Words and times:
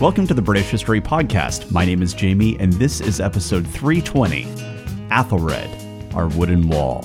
Welcome 0.00 0.28
to 0.28 0.34
the 0.34 0.40
British 0.40 0.66
History 0.66 1.00
Podcast. 1.00 1.72
My 1.72 1.84
name 1.84 2.02
is 2.02 2.14
Jamie, 2.14 2.56
and 2.60 2.72
this 2.74 3.00
is 3.00 3.18
episode 3.18 3.66
320 3.66 4.44
Athelred, 5.10 6.14
Our 6.14 6.28
Wooden 6.28 6.68
Wall. 6.68 7.04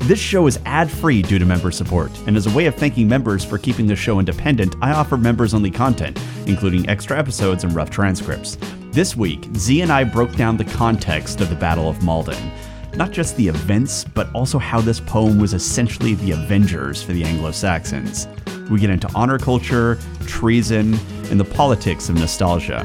This 0.00 0.18
show 0.18 0.46
is 0.46 0.60
ad 0.66 0.90
free 0.90 1.22
due 1.22 1.38
to 1.38 1.46
member 1.46 1.70
support, 1.70 2.10
and 2.26 2.36
as 2.36 2.46
a 2.46 2.50
way 2.50 2.66
of 2.66 2.74
thanking 2.74 3.08
members 3.08 3.42
for 3.42 3.56
keeping 3.56 3.86
the 3.86 3.96
show 3.96 4.18
independent, 4.18 4.76
I 4.82 4.92
offer 4.92 5.16
members 5.16 5.54
only 5.54 5.70
content, 5.70 6.20
including 6.46 6.86
extra 6.90 7.18
episodes 7.18 7.64
and 7.64 7.74
rough 7.74 7.88
transcripts. 7.88 8.58
This 8.90 9.16
week, 9.16 9.48
Z 9.56 9.80
and 9.80 9.90
I 9.90 10.04
broke 10.04 10.36
down 10.36 10.58
the 10.58 10.66
context 10.66 11.40
of 11.40 11.48
the 11.48 11.56
Battle 11.56 11.88
of 11.88 12.04
Maldon. 12.04 12.52
Not 12.96 13.12
just 13.12 13.34
the 13.38 13.48
events, 13.48 14.04
but 14.04 14.28
also 14.34 14.58
how 14.58 14.82
this 14.82 15.00
poem 15.00 15.38
was 15.38 15.54
essentially 15.54 16.16
the 16.16 16.32
Avengers 16.32 17.02
for 17.02 17.14
the 17.14 17.24
Anglo 17.24 17.50
Saxons. 17.50 18.28
We 18.70 18.78
get 18.78 18.90
into 18.90 19.10
honor 19.14 19.38
culture, 19.38 19.98
treason, 20.26 20.98
and 21.30 21.40
the 21.40 21.44
politics 21.44 22.08
of 22.08 22.16
nostalgia. 22.16 22.84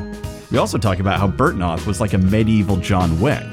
We 0.51 0.57
also 0.57 0.77
talk 0.77 0.99
about 0.99 1.19
how 1.19 1.27
Byrhtnoth 1.27 1.85
was 1.85 1.99
like 2.01 2.13
a 2.13 2.17
medieval 2.17 2.77
John 2.77 3.19
Wick. 3.19 3.45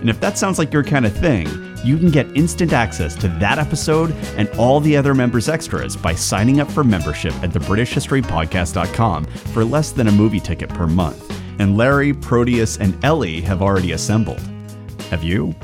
And 0.00 0.08
if 0.08 0.20
that 0.20 0.38
sounds 0.38 0.58
like 0.58 0.72
your 0.72 0.84
kind 0.84 1.04
of 1.04 1.16
thing, 1.16 1.46
you 1.84 1.96
can 1.96 2.10
get 2.10 2.36
instant 2.36 2.72
access 2.72 3.14
to 3.16 3.28
that 3.40 3.58
episode 3.58 4.12
and 4.36 4.48
all 4.58 4.80
the 4.80 4.96
other 4.96 5.14
members' 5.14 5.48
extras 5.48 5.96
by 5.96 6.14
signing 6.14 6.60
up 6.60 6.70
for 6.70 6.84
membership 6.84 7.34
at 7.42 7.50
thebritishhistorypodcast.com 7.50 9.24
for 9.24 9.64
less 9.64 9.92
than 9.92 10.08
a 10.08 10.12
movie 10.12 10.40
ticket 10.40 10.68
per 10.70 10.86
month. 10.86 11.30
And 11.60 11.76
Larry, 11.76 12.14
Proteus, 12.14 12.78
and 12.78 13.02
Ellie 13.04 13.40
have 13.42 13.62
already 13.62 13.92
assembled. 13.92 14.40
Have 15.10 15.24
you? 15.24 15.54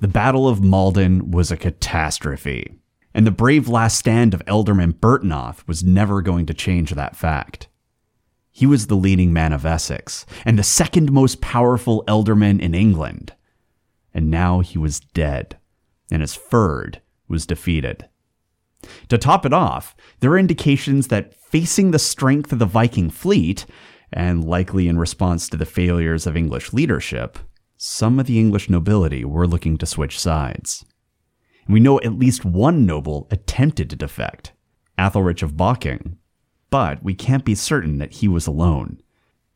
The 0.00 0.08
Battle 0.08 0.48
of 0.48 0.62
Maldon 0.62 1.30
was 1.30 1.50
a 1.50 1.56
catastrophe, 1.56 2.74
and 3.14 3.26
the 3.26 3.30
brave 3.30 3.68
last 3.68 3.98
stand 3.98 4.34
of 4.34 4.44
Ealdorman 4.46 4.94
Byrhtnoth 4.94 5.66
was 5.66 5.84
never 5.84 6.22
going 6.22 6.46
to 6.46 6.54
change 6.54 6.90
that 6.90 7.16
fact. 7.16 7.68
He 8.50 8.66
was 8.66 8.86
the 8.86 8.96
leading 8.96 9.32
man 9.32 9.52
of 9.52 9.64
Essex, 9.64 10.26
and 10.44 10.58
the 10.58 10.62
second 10.62 11.10
most 11.10 11.40
powerful 11.40 12.04
ealdorman 12.06 12.60
in 12.60 12.74
England. 12.74 13.32
And 14.12 14.30
now 14.30 14.60
he 14.60 14.76
was 14.76 15.00
dead, 15.00 15.58
and 16.10 16.20
his 16.20 16.36
fyrd 16.36 16.96
was 17.28 17.46
defeated. 17.46 18.08
To 19.08 19.16
top 19.16 19.46
it 19.46 19.54
off, 19.54 19.96
there 20.20 20.32
are 20.32 20.38
indications 20.38 21.08
that 21.08 21.34
facing 21.34 21.90
the 21.90 21.98
strength 21.98 22.52
of 22.52 22.58
the 22.58 22.66
Viking 22.66 23.08
fleet, 23.08 23.64
and 24.12 24.44
likely 24.44 24.86
in 24.86 24.98
response 24.98 25.48
to 25.48 25.56
the 25.56 25.64
failures 25.64 26.26
of 26.26 26.36
English 26.36 26.74
leadership, 26.74 27.38
some 27.78 28.20
of 28.20 28.26
the 28.26 28.38
English 28.38 28.68
nobility 28.68 29.24
were 29.24 29.46
looking 29.46 29.78
to 29.78 29.86
switch 29.86 30.18
sides. 30.18 30.84
We 31.68 31.80
know 31.80 32.00
at 32.00 32.18
least 32.18 32.44
one 32.44 32.84
noble 32.84 33.28
attempted 33.30 33.90
to 33.90 33.96
defect, 33.96 34.52
Athelrich 34.98 35.42
of 35.42 35.54
Bocking, 35.54 36.16
but 36.70 37.02
we 37.02 37.14
can't 37.14 37.44
be 37.44 37.54
certain 37.54 37.98
that 37.98 38.14
he 38.14 38.28
was 38.28 38.46
alone. 38.46 39.00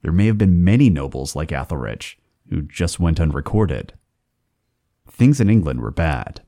There 0.02 0.12
may 0.12 0.26
have 0.26 0.38
been 0.38 0.64
many 0.64 0.90
nobles 0.90 1.34
like 1.34 1.48
Athelrich 1.48 2.16
who 2.48 2.62
just 2.62 3.00
went 3.00 3.20
unrecorded. 3.20 3.94
Things 5.10 5.40
in 5.40 5.50
England 5.50 5.80
were 5.80 5.90
bad. 5.90 6.42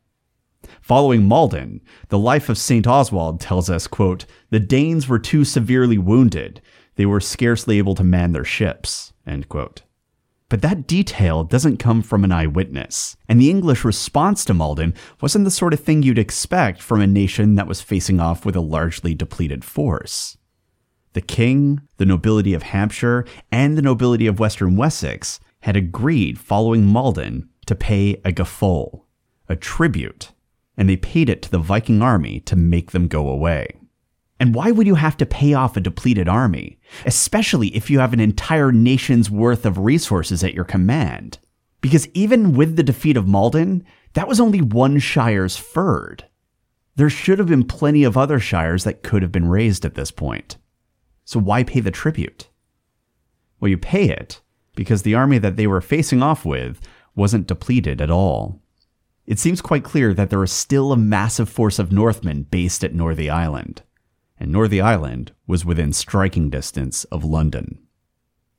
Following 0.80 1.26
Maldon, 1.26 1.80
the 2.08 2.18
life 2.18 2.48
of 2.48 2.58
St. 2.58 2.86
Oswald 2.86 3.40
tells 3.40 3.70
us, 3.70 3.86
quote, 3.86 4.26
the 4.50 4.60
Danes 4.60 5.08
were 5.08 5.18
too 5.18 5.44
severely 5.44 5.98
wounded. 5.98 6.60
They 6.96 7.06
were 7.06 7.20
scarcely 7.20 7.78
able 7.78 7.94
to 7.94 8.04
man 8.04 8.32
their 8.32 8.44
ships, 8.44 9.12
end 9.26 9.48
quote. 9.48 9.82
But 10.48 10.62
that 10.62 10.86
detail 10.86 11.44
doesn't 11.44 11.76
come 11.76 12.00
from 12.00 12.24
an 12.24 12.32
eyewitness, 12.32 13.16
and 13.28 13.38
the 13.38 13.50
English 13.50 13.84
response 13.84 14.46
to 14.46 14.54
Maldon 14.54 14.94
wasn't 15.20 15.44
the 15.44 15.50
sort 15.50 15.74
of 15.74 15.80
thing 15.80 16.02
you'd 16.02 16.18
expect 16.18 16.80
from 16.80 17.02
a 17.02 17.06
nation 17.06 17.56
that 17.56 17.66
was 17.66 17.82
facing 17.82 18.18
off 18.18 18.46
with 18.46 18.56
a 18.56 18.60
largely 18.60 19.14
depleted 19.14 19.62
force. 19.62 20.38
The 21.12 21.20
king, 21.20 21.82
the 21.98 22.06
nobility 22.06 22.54
of 22.54 22.62
Hampshire, 22.62 23.26
and 23.52 23.76
the 23.76 23.82
nobility 23.82 24.26
of 24.26 24.40
western 24.40 24.76
Wessex 24.76 25.38
had 25.60 25.76
agreed 25.76 26.38
following 26.38 26.86
Maldon 26.86 27.48
to 27.66 27.74
pay 27.74 28.14
a 28.24 28.32
geofol, 28.32 29.02
a 29.48 29.56
tribute, 29.56 30.32
and 30.78 30.88
they 30.88 30.96
paid 30.96 31.28
it 31.28 31.42
to 31.42 31.50
the 31.50 31.58
Viking 31.58 32.00
army 32.00 32.40
to 32.40 32.56
make 32.56 32.92
them 32.92 33.08
go 33.08 33.28
away. 33.28 33.68
And 34.40 34.54
why 34.54 34.70
would 34.70 34.86
you 34.86 34.94
have 34.94 35.16
to 35.16 35.26
pay 35.26 35.54
off 35.54 35.76
a 35.76 35.80
depleted 35.80 36.28
army, 36.28 36.78
especially 37.04 37.68
if 37.68 37.90
you 37.90 37.98
have 37.98 38.12
an 38.12 38.20
entire 38.20 38.70
nation's 38.70 39.30
worth 39.30 39.66
of 39.66 39.78
resources 39.78 40.44
at 40.44 40.54
your 40.54 40.64
command? 40.64 41.38
Because 41.80 42.08
even 42.14 42.54
with 42.54 42.76
the 42.76 42.82
defeat 42.82 43.16
of 43.16 43.26
Maldon, 43.26 43.84
that 44.14 44.28
was 44.28 44.40
only 44.40 44.60
one 44.60 44.98
shire's 44.98 45.56
fyrd. 45.56 46.22
There 46.96 47.10
should 47.10 47.38
have 47.38 47.48
been 47.48 47.64
plenty 47.64 48.04
of 48.04 48.16
other 48.16 48.40
shires 48.40 48.84
that 48.84 49.02
could 49.02 49.22
have 49.22 49.32
been 49.32 49.48
raised 49.48 49.84
at 49.84 49.94
this 49.94 50.10
point. 50.10 50.56
So 51.24 51.38
why 51.38 51.62
pay 51.62 51.80
the 51.80 51.90
tribute? 51.90 52.48
Well, 53.60 53.68
you 53.68 53.78
pay 53.78 54.08
it 54.08 54.40
because 54.74 55.02
the 55.02 55.14
army 55.14 55.38
that 55.38 55.56
they 55.56 55.66
were 55.66 55.80
facing 55.80 56.22
off 56.22 56.44
with 56.44 56.80
wasn't 57.14 57.48
depleted 57.48 58.00
at 58.00 58.10
all. 58.10 58.60
It 59.26 59.38
seems 59.38 59.60
quite 59.60 59.84
clear 59.84 60.14
that 60.14 60.30
there 60.30 60.42
is 60.42 60.52
still 60.52 60.92
a 60.92 60.96
massive 60.96 61.48
force 61.48 61.78
of 61.78 61.92
Northmen 61.92 62.44
based 62.44 62.82
at 62.82 62.94
Northey 62.94 63.28
Island, 63.28 63.82
and 64.40 64.52
Northey 64.52 64.80
Island 64.80 65.32
was 65.46 65.64
within 65.64 65.92
striking 65.92 66.50
distance 66.50 67.04
of 67.04 67.24
London. 67.24 67.78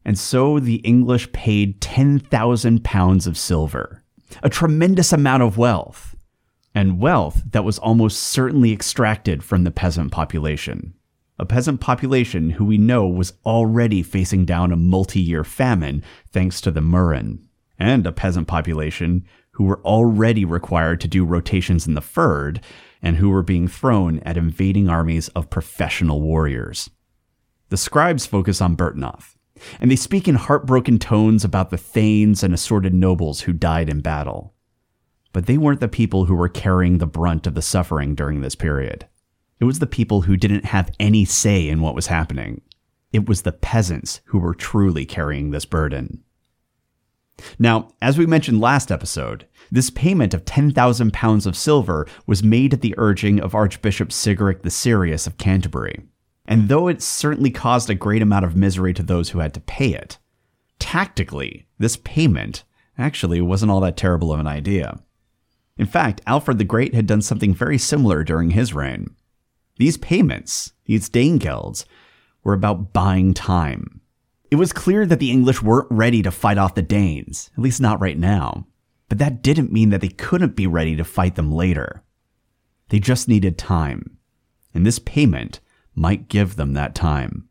And 0.05 0.17
so 0.17 0.59
the 0.59 0.77
English 0.77 1.31
paid 1.31 1.81
10,000 1.81 2.83
pounds 2.83 3.27
of 3.27 3.37
silver, 3.37 4.03
a 4.41 4.49
tremendous 4.49 5.13
amount 5.13 5.43
of 5.43 5.57
wealth, 5.57 6.15
and 6.73 6.99
wealth 6.99 7.43
that 7.51 7.63
was 7.63 7.79
almost 7.79 8.19
certainly 8.19 8.71
extracted 8.71 9.43
from 9.43 9.63
the 9.63 9.71
peasant 9.71 10.11
population 10.11 10.93
a 11.39 11.45
peasant 11.45 11.79
population 11.79 12.51
who 12.51 12.65
we 12.65 12.77
know 12.77 13.07
was 13.07 13.33
already 13.45 14.03
facing 14.03 14.45
down 14.45 14.71
a 14.71 14.75
multi 14.75 15.21
year 15.21 15.45
famine 15.45 16.03
thanks 16.31 16.59
to 16.61 16.69
the 16.69 16.81
murrain, 16.81 17.47
and 17.79 18.05
a 18.05 18.11
peasant 18.11 18.47
population 18.47 19.25
who 19.51 19.63
were 19.63 19.81
already 19.83 20.43
required 20.43 20.99
to 20.99 21.07
do 21.07 21.23
rotations 21.23 21.87
in 21.87 21.93
the 21.93 22.01
fyrd 22.01 22.61
and 23.01 23.17
who 23.17 23.29
were 23.29 23.43
being 23.43 23.67
thrown 23.67 24.19
at 24.19 24.37
invading 24.37 24.89
armies 24.89 25.29
of 25.29 25.49
professional 25.49 26.21
warriors. 26.21 26.89
The 27.69 27.77
scribes 27.77 28.25
focus 28.25 28.61
on 28.61 28.75
Byrhtnoth, 28.75 29.35
and 29.79 29.91
they 29.91 29.95
speak 29.95 30.27
in 30.27 30.35
heartbroken 30.35 30.99
tones 30.99 31.43
about 31.43 31.69
the 31.69 31.77
thanes 31.77 32.43
and 32.43 32.53
assorted 32.53 32.93
nobles 32.93 33.41
who 33.41 33.53
died 33.53 33.89
in 33.89 34.01
battle. 34.01 34.53
But 35.31 35.45
they 35.45 35.57
weren't 35.57 35.79
the 35.79 35.87
people 35.87 36.25
who 36.25 36.35
were 36.35 36.49
carrying 36.49 36.97
the 36.97 37.07
brunt 37.07 37.45
of 37.45 37.53
the 37.53 37.61
suffering 37.61 38.15
during 38.15 38.41
this 38.41 38.55
period. 38.55 39.07
It 39.59 39.65
was 39.65 39.79
the 39.79 39.87
people 39.87 40.21
who 40.21 40.37
didn't 40.37 40.65
have 40.65 40.91
any 40.99 41.25
say 41.25 41.67
in 41.67 41.81
what 41.81 41.95
was 41.95 42.07
happening. 42.07 42.61
It 43.11 43.27
was 43.27 43.41
the 43.41 43.51
peasants 43.51 44.21
who 44.25 44.39
were 44.39 44.53
truly 44.53 45.05
carrying 45.05 45.51
this 45.51 45.65
burden. 45.65 46.23
Now, 47.57 47.89
as 48.01 48.17
we 48.17 48.25
mentioned 48.25 48.61
last 48.61 48.91
episode, 48.91 49.45
this 49.71 49.89
payment 49.89 50.33
of 50.33 50.45
10,000 50.45 51.13
pounds 51.13 51.45
of 51.45 51.55
silver 51.55 52.07
was 52.25 52.43
made 52.43 52.73
at 52.73 52.81
the 52.81 52.95
urging 52.97 53.39
of 53.39 53.55
Archbishop 53.55 54.09
Sigeric 54.09 54.63
the 54.63 54.69
Serious 54.69 55.27
of 55.27 55.37
Canterbury. 55.37 56.01
And 56.45 56.67
though 56.67 56.87
it 56.87 57.01
certainly 57.01 57.51
caused 57.51 57.89
a 57.89 57.95
great 57.95 58.21
amount 58.21 58.45
of 58.45 58.55
misery 58.55 58.93
to 58.95 59.03
those 59.03 59.29
who 59.29 59.39
had 59.39 59.53
to 59.53 59.59
pay 59.59 59.93
it, 59.93 60.17
tactically, 60.79 61.67
this 61.77 61.97
payment 61.97 62.63
actually 62.97 63.41
wasn't 63.41 63.71
all 63.71 63.79
that 63.81 63.97
terrible 63.97 64.33
of 64.33 64.39
an 64.39 64.47
idea. 64.47 64.99
In 65.77 65.85
fact, 65.85 66.21
Alfred 66.27 66.57
the 66.57 66.63
Great 66.63 66.93
had 66.93 67.05
done 67.05 67.21
something 67.21 67.53
very 67.53 67.77
similar 67.77 68.23
during 68.23 68.49
his 68.51 68.73
reign. 68.73 69.15
These 69.77 69.97
payments, 69.97 70.73
these 70.85 71.09
Danegelds, 71.09 71.85
were 72.43 72.53
about 72.53 72.91
buying 72.91 73.33
time. 73.33 73.98
It 74.51 74.55
was 74.55 74.73
clear 74.73 75.05
that 75.05 75.19
the 75.19 75.31
English 75.31 75.61
weren't 75.61 75.91
ready 75.91 76.23
to 76.23 76.31
fight 76.31 76.57
off 76.57 76.75
the 76.75 76.81
Danes, 76.81 77.51
at 77.55 77.63
least 77.63 77.79
not 77.79 78.01
right 78.01 78.17
now. 78.17 78.65
But 79.07 79.19
that 79.19 79.43
didn't 79.43 79.71
mean 79.71 79.89
that 79.89 80.01
they 80.01 80.09
couldn't 80.09 80.55
be 80.55 80.67
ready 80.67 80.95
to 80.95 81.03
fight 81.03 81.35
them 81.35 81.51
later. 81.51 82.03
They 82.89 82.99
just 82.99 83.27
needed 83.27 83.57
time. 83.57 84.17
And 84.73 84.85
this 84.85 84.99
payment 84.99 85.59
might 85.95 86.29
give 86.29 86.55
them 86.55 86.73
that 86.73 86.95
time. 86.95 87.47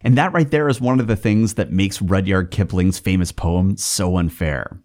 And 0.00 0.16
that 0.16 0.32
right 0.32 0.50
there 0.50 0.68
is 0.68 0.80
one 0.80 1.00
of 1.00 1.06
the 1.06 1.16
things 1.16 1.54
that 1.54 1.72
makes 1.72 2.02
Rudyard 2.02 2.50
Kipling's 2.50 2.98
famous 2.98 3.32
poem 3.32 3.76
so 3.76 4.16
unfair. 4.16 4.80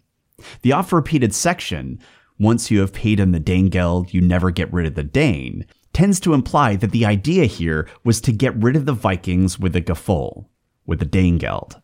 The 0.62 0.72
oft 0.72 0.92
repeated 0.92 1.34
section, 1.34 2.00
once 2.38 2.70
you 2.70 2.80
have 2.80 2.92
paid 2.92 3.20
in 3.20 3.32
the 3.32 3.40
Danegeld, 3.40 4.12
you 4.12 4.20
never 4.20 4.50
get 4.50 4.72
rid 4.72 4.86
of 4.86 4.94
the 4.94 5.04
Dane, 5.04 5.64
tends 5.92 6.18
to 6.20 6.34
imply 6.34 6.76
that 6.76 6.90
the 6.90 7.06
idea 7.06 7.44
here 7.44 7.88
was 8.02 8.20
to 8.22 8.32
get 8.32 8.56
rid 8.56 8.74
of 8.74 8.86
the 8.86 8.92
Vikings 8.92 9.58
with 9.58 9.76
a 9.76 9.80
geofol, 9.80 10.46
with 10.86 10.98
the 10.98 11.06
Danegeld. 11.06 11.80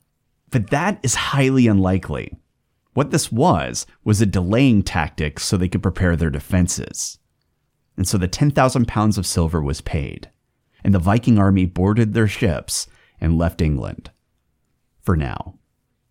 But 0.51 0.71
that 0.71 0.99
is 1.03 1.15
highly 1.15 1.67
unlikely. 1.67 2.37
What 2.95 3.11
this 3.11 3.31
was, 3.31 3.87
was 4.03 4.21
a 4.21 4.27
delaying 4.27 4.83
tactic 4.83 5.39
so 5.39 5.57
they 5.57 5.69
could 5.69 5.83
prepare 5.83 6.17
their 6.17 6.31
defenses. 6.31 7.19
And 7.97 8.09
so 8.09 8.19
the 8.19 8.29
10,000 8.29 8.89
pounds 8.89 9.19
of 9.19 9.27
silver 9.27 9.63
was 9.63 9.81
paid, 9.81 10.31
and 10.83 10.95
the 10.95 10.99
Viking 10.99 11.39
army 11.39 11.67
boarded 11.67 12.15
their 12.15 12.29
ships 12.29 12.87
and 13.21 13.39
left 13.39 13.61
England. 13.61 14.11
For 15.01 15.17
now. 15.17 15.59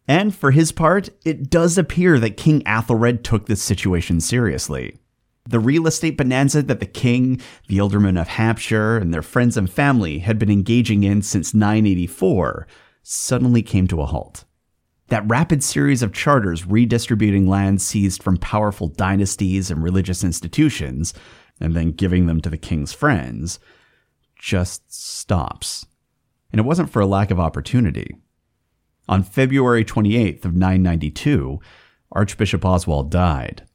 And 0.07 0.33
for 0.33 0.51
his 0.51 0.71
part, 0.71 1.09
it 1.25 1.49
does 1.49 1.77
appear 1.77 2.19
that 2.19 2.37
King 2.37 2.61
Athelred 2.63 3.23
took 3.23 3.45
this 3.45 3.61
situation 3.61 4.21
seriously. 4.21 4.97
The 5.47 5.59
real 5.59 5.87
estate 5.87 6.17
bonanza 6.17 6.61
that 6.63 6.81
the 6.81 6.85
king, 6.85 7.39
the 7.67 7.77
ealdormen 7.77 8.19
of 8.19 8.27
Hampshire, 8.27 8.97
and 8.97 9.13
their 9.13 9.21
friends 9.21 9.55
and 9.55 9.71
family 9.71 10.19
had 10.19 10.37
been 10.37 10.51
engaging 10.51 11.03
in 11.03 11.21
since 11.21 11.53
984 11.53 12.67
suddenly 13.01 13.61
came 13.61 13.87
to 13.87 14.01
a 14.01 14.05
halt. 14.05 14.43
That 15.07 15.27
rapid 15.29 15.63
series 15.63 16.03
of 16.03 16.11
charters 16.11 16.67
redistributing 16.67 17.47
land 17.47 17.81
seized 17.81 18.21
from 18.21 18.35
powerful 18.35 18.89
dynasties 18.89 19.71
and 19.71 19.81
religious 19.81 20.21
institutions, 20.21 21.13
and 21.61 21.73
then 21.73 21.91
giving 21.93 22.25
them 22.25 22.41
to 22.41 22.49
the 22.49 22.57
king's 22.57 22.91
friends, 22.91 23.57
just 24.35 24.93
stops. 24.93 25.85
And 26.51 26.59
it 26.59 26.65
wasn't 26.65 26.89
for 26.89 27.01
a 27.01 27.07
lack 27.07 27.31
of 27.31 27.39
opportunity. 27.39 28.17
On 29.07 29.23
February 29.23 29.85
28th 29.85 30.43
of 30.43 30.53
992, 30.53 31.59
Archbishop 32.11 32.65
Oswald 32.65 33.09
died, 33.09 33.65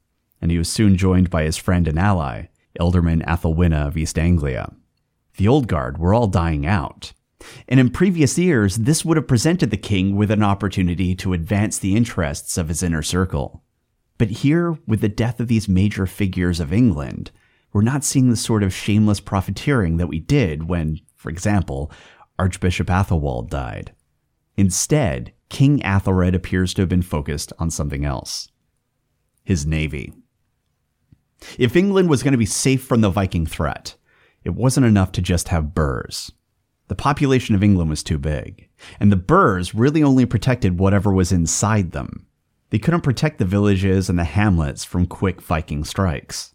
and 0.42 0.50
he 0.50 0.58
was 0.58 0.68
soon 0.68 0.96
joined 0.96 1.30
by 1.30 1.44
his 1.44 1.56
friend 1.56 1.88
and 1.88 1.98
ally, 1.98 2.48
Ealdorman 2.78 3.24
Athelwina 3.24 3.86
of 3.86 3.96
East 3.96 4.18
Anglia. 4.18 4.74
The 5.36 5.48
Old 5.48 5.68
Guard 5.68 5.96
were 5.96 6.12
all 6.12 6.26
dying 6.26 6.66
out, 6.66 7.12
and 7.68 7.80
in 7.80 7.90
previous 7.90 8.36
years, 8.36 8.76
this 8.76 9.04
would 9.04 9.16
have 9.16 9.28
presented 9.28 9.70
the 9.70 9.76
king 9.76 10.16
with 10.16 10.30
an 10.30 10.42
opportunity 10.42 11.14
to 11.14 11.32
advance 11.32 11.78
the 11.78 11.96
interests 11.96 12.58
of 12.58 12.68
his 12.68 12.82
inner 12.82 13.02
circle. 13.02 13.62
But 14.18 14.28
here, 14.28 14.78
with 14.86 15.00
the 15.00 15.08
death 15.08 15.40
of 15.40 15.48
these 15.48 15.68
major 15.68 16.06
figures 16.06 16.60
of 16.60 16.72
England, 16.72 17.30
we're 17.72 17.82
not 17.82 18.04
seeing 18.04 18.28
the 18.28 18.36
sort 18.36 18.62
of 18.62 18.74
shameless 18.74 19.20
profiteering 19.20 19.96
that 19.96 20.08
we 20.08 20.18
did 20.18 20.68
when, 20.68 21.00
for 21.16 21.30
example, 21.30 21.90
Archbishop 22.38 22.88
Athelwold 22.88 23.48
died. 23.48 23.94
Instead, 24.56 25.32
King 25.48 25.80
Athelred 25.80 26.34
appears 26.34 26.74
to 26.74 26.82
have 26.82 26.88
been 26.88 27.02
focused 27.02 27.52
on 27.58 27.70
something 27.70 28.04
else 28.04 28.48
his 29.44 29.66
navy. 29.66 30.12
If 31.58 31.76
England 31.76 32.08
was 32.08 32.22
going 32.22 32.32
to 32.32 32.38
be 32.38 32.46
safe 32.46 32.84
from 32.84 33.00
the 33.00 33.10
Viking 33.10 33.46
threat, 33.46 33.96
it 34.44 34.54
wasn't 34.54 34.86
enough 34.86 35.12
to 35.12 35.22
just 35.22 35.48
have 35.48 35.74
burhs. 35.74 36.32
The 36.88 36.94
population 36.94 37.54
of 37.54 37.62
England 37.62 37.90
was 37.90 38.02
too 38.02 38.18
big, 38.18 38.68
and 39.00 39.10
the 39.10 39.16
burhs 39.16 39.72
really 39.74 40.02
only 40.02 40.26
protected 40.26 40.78
whatever 40.78 41.12
was 41.12 41.32
inside 41.32 41.92
them. 41.92 42.26
They 42.70 42.78
couldn't 42.78 43.02
protect 43.02 43.38
the 43.38 43.44
villages 43.44 44.08
and 44.08 44.18
the 44.18 44.24
hamlets 44.24 44.84
from 44.84 45.06
quick 45.06 45.40
Viking 45.40 45.84
strikes. 45.84 46.54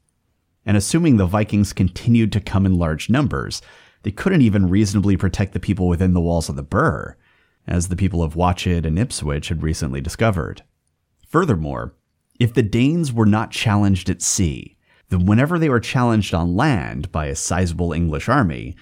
And 0.65 0.75
assuming 0.75 1.17
the 1.17 1.25
Vikings 1.25 1.73
continued 1.73 2.31
to 2.33 2.41
come 2.41 2.65
in 2.65 2.77
large 2.77 3.09
numbers, 3.09 3.61
they 4.03 4.11
couldn't 4.11 4.41
even 4.41 4.69
reasonably 4.69 5.17
protect 5.17 5.53
the 5.53 5.59
people 5.59 5.87
within 5.87 6.13
the 6.13 6.21
walls 6.21 6.49
of 6.49 6.55
the 6.55 6.63
burh, 6.63 7.15
as 7.65 7.87
the 7.87 7.95
people 7.95 8.21
of 8.23 8.35
Watchet 8.35 8.85
and 8.85 8.97
Ipswich 8.97 9.49
had 9.49 9.63
recently 9.63 10.01
discovered. 10.01 10.63
Furthermore, 11.27 11.95
if 12.39 12.53
the 12.53 12.63
Danes 12.63 13.11
were 13.11 13.25
not 13.25 13.51
challenged 13.51 14.09
at 14.09 14.21
sea, 14.21 14.76
then 15.09 15.25
whenever 15.25 15.57
they 15.57 15.69
were 15.69 15.79
challenged 15.79 16.33
on 16.33 16.55
land 16.55 17.11
by 17.11 17.27
a 17.27 17.35
sizable 17.35 17.93
English 17.93 18.27
army, 18.27 18.75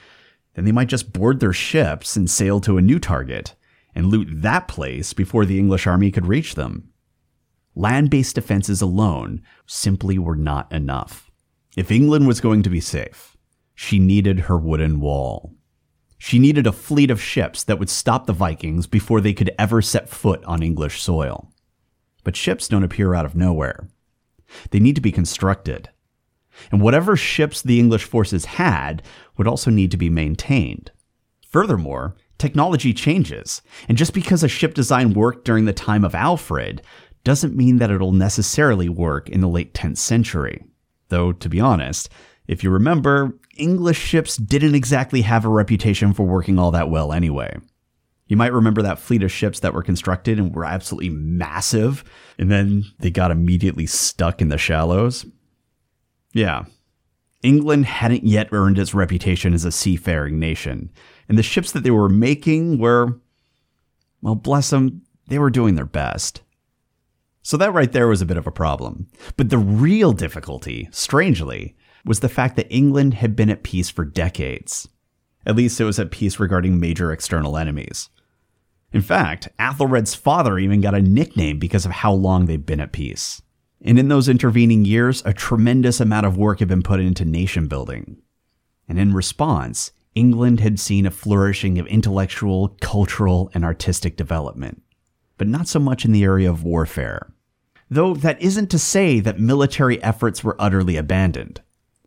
then 0.56 0.66
they 0.66 0.72
might 0.72 0.88
just 0.88 1.13
board 1.13 1.39
their 1.39 1.54
ships 1.54 2.16
and 2.16 2.30
sail 2.30 2.60
to 2.62 2.77
a 2.77 2.81
new 2.81 3.00
target 3.00 3.56
and 3.94 4.07
loot 4.07 4.27
that 4.31 4.68
place 4.68 5.13
before 5.13 5.45
the 5.45 5.60
English 5.60 5.88
army 5.88 6.12
could 6.12 6.27
reach 6.27 6.56
them. 6.56 6.89
Land 7.75 8.10
based 8.10 8.36
defenses 8.36 8.81
alone 8.81 9.42
simply 9.66 10.18
were 10.18 10.36
not 10.36 10.72
enough. 10.72 11.30
If 11.75 11.92
England 11.92 12.27
was 12.27 12.42
going 12.42 12.63
to 12.63 12.69
be 12.69 12.80
safe, 12.80 13.36
she 13.74 14.00
needed 14.00 14.42
her 14.42 14.57
wooden 14.57 15.00
wall. 15.01 15.54
She 16.18 16.39
needed 16.39 16.66
a 16.66 16.72
fleet 16.72 17.12
of 17.12 17.22
ships 17.22 17.63
that 17.63 17.77
would 17.77 17.89
stop 17.89 18.25
the 18.25 18.33
Vikings 18.33 18.88
before 18.88 19.19
they 19.19 19.33
could 19.33 19.51
ever 19.60 19.81
set 19.81 20.10
foot 20.10 20.44
on 20.45 20.63
English 20.63 21.01
soil. 21.01 21.51
But 22.24 22.38
ships 22.38 22.69
don't 22.69 22.83
appear 22.83 23.13
out 23.13 23.25
of 23.25 23.36
nowhere. 23.36 23.89
They 24.72 24.80
need 24.80 24.95
to 24.95 25.01
be 25.01 25.12
constructed. 25.12 25.89
And 26.71 26.81
whatever 26.81 27.15
ships 27.15 27.61
the 27.61 27.79
English 27.79 28.03
forces 28.03 28.45
had 28.45 29.03
would 29.37 29.47
also 29.47 29.69
need 29.71 29.91
to 29.91 29.97
be 29.97 30.09
maintained. 30.09 30.91
Furthermore, 31.49 32.15
technology 32.37 32.93
changes, 32.93 33.61
and 33.87 33.97
just 33.97 34.13
because 34.13 34.43
a 34.43 34.47
ship 34.47 34.73
design 34.73 35.13
worked 35.13 35.45
during 35.45 35.65
the 35.65 35.73
time 35.73 36.03
of 36.03 36.15
Alfred 36.15 36.81
doesn't 37.23 37.55
mean 37.55 37.77
that 37.77 37.91
it'll 37.91 38.11
necessarily 38.11 38.89
work 38.89 39.29
in 39.29 39.41
the 39.41 39.47
late 39.47 39.73
10th 39.73 39.97
century. 39.97 40.63
Though, 41.09 41.31
to 41.33 41.49
be 41.49 41.59
honest, 41.59 42.09
if 42.47 42.63
you 42.63 42.69
remember, 42.69 43.37
English 43.57 43.97
ships 43.97 44.37
didn't 44.37 44.75
exactly 44.75 45.21
have 45.21 45.45
a 45.45 45.49
reputation 45.49 46.13
for 46.13 46.23
working 46.23 46.59
all 46.59 46.71
that 46.71 46.89
well 46.89 47.11
anyway. 47.11 47.57
You 48.27 48.37
might 48.37 48.53
remember 48.53 48.81
that 48.81 48.99
fleet 48.99 49.23
of 49.23 49.31
ships 49.31 49.59
that 49.59 49.73
were 49.73 49.83
constructed 49.83 50.39
and 50.39 50.53
were 50.53 50.65
absolutely 50.65 51.09
massive, 51.09 52.03
and 52.39 52.51
then 52.51 52.83
they 52.99 53.11
got 53.11 53.31
immediately 53.31 53.85
stuck 53.85 54.41
in 54.41 54.49
the 54.49 54.57
shallows. 54.57 55.25
Yeah, 56.35 56.65
England 57.43 57.85
hadn't 57.85 58.25
yet 58.25 58.49
earned 58.51 58.77
its 58.77 58.93
reputation 58.93 59.53
as 59.53 59.63
a 59.63 59.71
seafaring 59.71 60.37
nation, 60.37 60.91
and 61.29 61.37
the 61.37 61.43
ships 61.43 61.71
that 61.71 61.83
they 61.83 61.91
were 61.91 62.09
making 62.09 62.77
were, 62.77 63.21
well, 64.21 64.35
bless 64.35 64.69
them, 64.69 65.03
they 65.27 65.39
were 65.39 65.49
doing 65.49 65.75
their 65.75 65.85
best. 65.85 66.41
So 67.41 67.55
that 67.55 67.73
right 67.73 67.89
there 67.89 68.09
was 68.09 68.21
a 68.21 68.25
bit 68.25 68.35
of 68.35 68.47
a 68.47 68.51
problem. 68.51 69.07
But 69.37 69.49
the 69.49 69.57
real 69.57 70.11
difficulty, 70.11 70.89
strangely, 70.91 71.77
was 72.03 72.19
the 72.19 72.27
fact 72.27 72.57
that 72.57 72.69
England 72.69 73.13
had 73.13 73.38
been 73.38 73.49
at 73.49 73.63
peace 73.63 73.89
for 73.89 74.03
decades. 74.03 74.89
At 75.45 75.55
least 75.55 75.79
it 75.79 75.85
was 75.85 75.99
at 75.99 76.11
peace 76.11 76.38
regarding 76.38 76.81
major 76.81 77.13
external 77.13 77.55
enemies. 77.55 78.09
In 78.91 79.01
fact, 79.01 79.47
Athelred's 79.57 80.15
father 80.15 80.59
even 80.59 80.81
got 80.81 80.95
a 80.95 81.01
nickname 81.01 81.59
because 81.59 81.85
of 81.85 81.93
how 81.93 82.11
long 82.11 82.45
they'd 82.45 82.65
been 82.65 82.81
at 82.81 82.91
peace. 82.91 83.41
And 83.85 83.99
in 83.99 84.07
those 84.07 84.27
intervening 84.27 84.83
years, 84.83 85.21
a 85.25 85.33
tremendous 85.33 85.99
amount 85.99 86.25
of 86.25 86.37
work 86.37 86.59
had 86.59 86.67
been 86.67 86.81
put 86.81 86.99
into 86.99 87.23
nation 87.23 87.67
building. 87.67 88.17
And 88.89 88.99
in 88.99 89.13
response, 89.13 89.91
England 90.15 90.59
had 90.59 90.79
seen 90.79 91.05
a 91.05 91.11
flourishing 91.11 91.77
of 91.77 91.85
intellectual, 91.87 92.69
cultural, 92.81 93.51
and 93.53 93.63
artistic 93.63 94.17
development, 94.17 94.81
but 95.37 95.47
not 95.47 95.67
so 95.67 95.79
much 95.79 96.03
in 96.03 96.13
the 96.13 96.23
area 96.23 96.49
of 96.49 96.63
warfare. 96.63 97.31
Though 97.89 98.15
that 98.15 98.41
isn't 98.41 98.71
to 98.71 98.79
say 98.79 99.19
that 99.19 99.39
military 99.39 100.01
efforts 100.01 100.43
were 100.43 100.55
utterly 100.57 100.97
abandoned. 100.97 101.61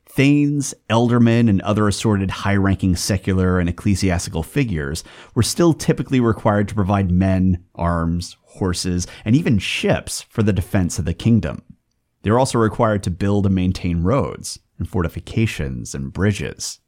Thanes, 0.06 0.74
ealdormen, 0.90 1.48
and 1.48 1.60
other 1.60 1.86
assorted 1.86 2.30
high 2.30 2.56
ranking 2.56 2.96
secular 2.96 3.60
and 3.60 3.68
ecclesiastical 3.68 4.42
figures 4.42 5.04
were 5.36 5.44
still 5.44 5.74
typically 5.74 6.18
required 6.18 6.66
to 6.68 6.74
provide 6.74 7.12
men, 7.12 7.62
arms, 7.76 8.36
horses, 8.48 9.06
and 9.24 9.36
even 9.36 9.58
ships 9.58 10.22
for 10.22 10.42
the 10.42 10.52
defense 10.52 10.98
of 10.98 11.04
the 11.04 11.14
kingdom. 11.14 11.62
They 12.22 12.30
were 12.30 12.38
also 12.38 12.58
required 12.58 13.02
to 13.04 13.10
build 13.10 13.46
and 13.46 13.54
maintain 13.54 14.02
roads 14.02 14.58
and 14.78 14.88
fortifications 14.88 15.94
and 15.94 16.12
bridges. 16.12 16.80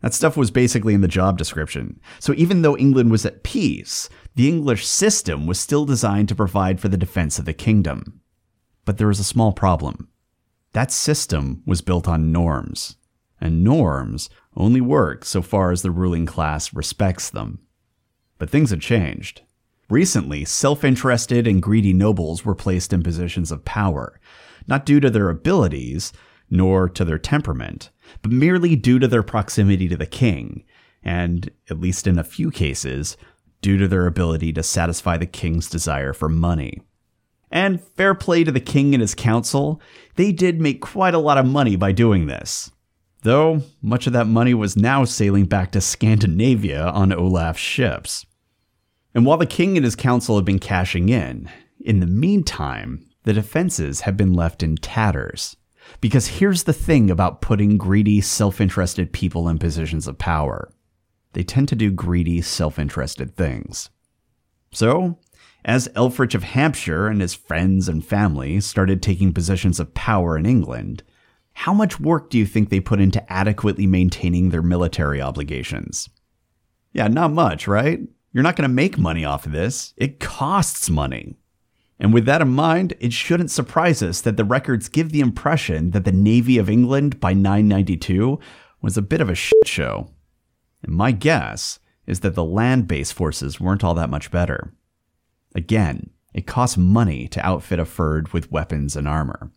That 0.00 0.14
stuff 0.14 0.36
was 0.36 0.50
basically 0.50 0.94
in 0.94 1.00
the 1.00 1.08
job 1.08 1.38
description. 1.38 2.00
So 2.20 2.32
even 2.34 2.62
though 2.62 2.76
England 2.76 3.10
was 3.10 3.26
at 3.26 3.42
peace, 3.42 4.08
the 4.36 4.48
English 4.48 4.86
system 4.86 5.46
was 5.46 5.58
still 5.58 5.84
designed 5.84 6.28
to 6.28 6.36
provide 6.36 6.80
for 6.80 6.88
the 6.88 6.96
defense 6.96 7.38
of 7.38 7.44
the 7.44 7.52
kingdom. 7.52 8.20
But 8.84 8.98
there 8.98 9.08
was 9.08 9.18
a 9.18 9.24
small 9.24 9.52
problem. 9.52 10.08
That 10.72 10.92
system 10.92 11.62
was 11.66 11.80
built 11.80 12.06
on 12.06 12.30
norms, 12.30 12.96
and 13.40 13.64
norms 13.64 14.30
only 14.56 14.80
work 14.80 15.24
so 15.24 15.42
far 15.42 15.72
as 15.72 15.82
the 15.82 15.90
ruling 15.90 16.26
class 16.26 16.72
respects 16.72 17.30
them. 17.30 17.60
But 18.38 18.50
things 18.50 18.70
had 18.70 18.80
changed. 18.80 19.42
Recently, 19.90 20.44
self 20.44 20.84
interested 20.84 21.46
and 21.46 21.62
greedy 21.62 21.92
nobles 21.92 22.44
were 22.44 22.54
placed 22.54 22.92
in 22.92 23.02
positions 23.02 23.50
of 23.50 23.64
power, 23.64 24.20
not 24.66 24.84
due 24.84 25.00
to 25.00 25.08
their 25.08 25.30
abilities, 25.30 26.12
nor 26.50 26.88
to 26.90 27.04
their 27.04 27.18
temperament, 27.18 27.90
but 28.22 28.30
merely 28.30 28.76
due 28.76 28.98
to 28.98 29.08
their 29.08 29.22
proximity 29.22 29.88
to 29.88 29.96
the 29.96 30.06
king, 30.06 30.64
and, 31.02 31.50
at 31.70 31.80
least 31.80 32.06
in 32.06 32.18
a 32.18 32.24
few 32.24 32.50
cases, 32.50 33.16
due 33.62 33.78
to 33.78 33.88
their 33.88 34.06
ability 34.06 34.52
to 34.52 34.62
satisfy 34.62 35.16
the 35.16 35.26
king's 35.26 35.70
desire 35.70 36.12
for 36.12 36.28
money. 36.28 36.82
And 37.50 37.82
fair 37.82 38.14
play 38.14 38.44
to 38.44 38.52
the 38.52 38.60
king 38.60 38.94
and 38.94 39.00
his 39.00 39.14
council, 39.14 39.80
they 40.16 40.32
did 40.32 40.60
make 40.60 40.82
quite 40.82 41.14
a 41.14 41.18
lot 41.18 41.38
of 41.38 41.46
money 41.46 41.76
by 41.76 41.92
doing 41.92 42.26
this. 42.26 42.70
Though 43.22 43.62
much 43.82 44.06
of 44.06 44.12
that 44.12 44.26
money 44.26 44.54
was 44.54 44.76
now 44.76 45.04
sailing 45.04 45.46
back 45.46 45.72
to 45.72 45.80
Scandinavia 45.80 46.88
on 46.88 47.12
Olaf's 47.12 47.58
ships. 47.58 48.26
And 49.18 49.26
while 49.26 49.36
the 49.36 49.46
king 49.46 49.76
and 49.76 49.84
his 49.84 49.96
council 49.96 50.36
have 50.36 50.44
been 50.44 50.60
cashing 50.60 51.08
in, 51.08 51.50
in 51.80 51.98
the 51.98 52.06
meantime, 52.06 53.04
the 53.24 53.32
defenses 53.32 54.02
have 54.02 54.16
been 54.16 54.32
left 54.32 54.62
in 54.62 54.76
tatters. 54.76 55.56
Because 56.00 56.38
here's 56.38 56.62
the 56.62 56.72
thing 56.72 57.10
about 57.10 57.40
putting 57.40 57.78
greedy, 57.78 58.20
self 58.20 58.60
interested 58.60 59.12
people 59.12 59.48
in 59.48 59.58
positions 59.58 60.06
of 60.06 60.18
power 60.18 60.70
they 61.32 61.42
tend 61.42 61.66
to 61.70 61.74
do 61.74 61.90
greedy, 61.90 62.40
self 62.40 62.78
interested 62.78 63.34
things. 63.34 63.90
So, 64.70 65.18
as 65.64 65.88
Elfrich 65.96 66.36
of 66.36 66.44
Hampshire 66.44 67.08
and 67.08 67.20
his 67.20 67.34
friends 67.34 67.88
and 67.88 68.06
family 68.06 68.60
started 68.60 69.02
taking 69.02 69.32
positions 69.32 69.80
of 69.80 69.94
power 69.94 70.38
in 70.38 70.46
England, 70.46 71.02
how 71.54 71.74
much 71.74 71.98
work 71.98 72.30
do 72.30 72.38
you 72.38 72.46
think 72.46 72.68
they 72.68 72.78
put 72.78 73.00
into 73.00 73.32
adequately 73.32 73.88
maintaining 73.88 74.50
their 74.50 74.62
military 74.62 75.20
obligations? 75.20 76.08
Yeah, 76.92 77.08
not 77.08 77.32
much, 77.32 77.66
right? 77.66 78.02
You're 78.32 78.42
not 78.42 78.56
going 78.56 78.68
to 78.68 78.74
make 78.74 78.98
money 78.98 79.24
off 79.24 79.46
of 79.46 79.52
this. 79.52 79.94
It 79.96 80.20
costs 80.20 80.90
money. 80.90 81.36
And 81.98 82.12
with 82.12 82.26
that 82.26 82.42
in 82.42 82.48
mind, 82.48 82.94
it 83.00 83.12
shouldn't 83.12 83.50
surprise 83.50 84.02
us 84.02 84.20
that 84.20 84.36
the 84.36 84.44
records 84.44 84.88
give 84.88 85.10
the 85.10 85.20
impression 85.20 85.90
that 85.90 86.04
the 86.04 86.12
Navy 86.12 86.58
of 86.58 86.70
England 86.70 87.18
by 87.18 87.32
992 87.32 88.38
was 88.80 88.96
a 88.96 89.02
bit 89.02 89.20
of 89.20 89.28
a 89.28 89.34
shit 89.34 89.66
show. 89.66 90.10
And 90.82 90.92
my 90.92 91.10
guess 91.10 91.80
is 92.06 92.20
that 92.20 92.34
the 92.34 92.44
land 92.44 92.86
based 92.86 93.14
forces 93.14 93.60
weren't 93.60 93.82
all 93.82 93.94
that 93.94 94.10
much 94.10 94.30
better. 94.30 94.72
Again, 95.54 96.10
it 96.32 96.46
costs 96.46 96.76
money 96.76 97.26
to 97.28 97.44
outfit 97.44 97.80
a 97.80 97.84
fyrd 97.84 98.32
with 98.32 98.52
weapons 98.52 98.94
and 98.94 99.08
armor. 99.08 99.50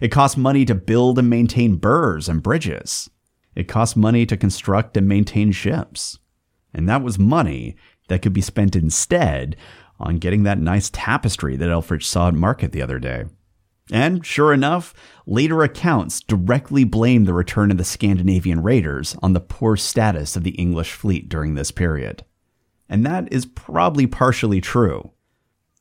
It 0.00 0.08
costs 0.08 0.36
money 0.36 0.64
to 0.64 0.74
build 0.74 1.18
and 1.18 1.30
maintain 1.30 1.78
burhs 1.78 2.28
and 2.28 2.42
bridges. 2.42 3.08
It 3.54 3.68
costs 3.68 3.94
money 3.94 4.26
to 4.26 4.36
construct 4.36 4.96
and 4.96 5.06
maintain 5.06 5.52
ships. 5.52 6.18
And 6.74 6.88
that 6.88 7.02
was 7.02 7.18
money 7.18 7.76
that 8.08 8.22
could 8.22 8.32
be 8.32 8.40
spent 8.40 8.76
instead 8.76 9.56
on 9.98 10.18
getting 10.18 10.42
that 10.42 10.58
nice 10.58 10.90
tapestry 10.90 11.56
that 11.56 11.68
Elfrich 11.68 12.04
saw 12.04 12.28
at 12.28 12.34
market 12.34 12.72
the 12.72 12.82
other 12.82 12.98
day. 12.98 13.24
And 13.90 14.26
sure 14.26 14.52
enough, 14.52 14.92
later 15.26 15.62
accounts 15.62 16.20
directly 16.20 16.84
blame 16.84 17.24
the 17.24 17.32
return 17.32 17.70
of 17.70 17.78
the 17.78 17.84
Scandinavian 17.84 18.62
raiders 18.62 19.16
on 19.22 19.32
the 19.32 19.40
poor 19.40 19.76
status 19.76 20.36
of 20.36 20.42
the 20.42 20.50
English 20.52 20.92
fleet 20.92 21.28
during 21.28 21.54
this 21.54 21.70
period. 21.70 22.24
And 22.88 23.06
that 23.06 23.32
is 23.32 23.46
probably 23.46 24.06
partially 24.06 24.60
true. 24.60 25.12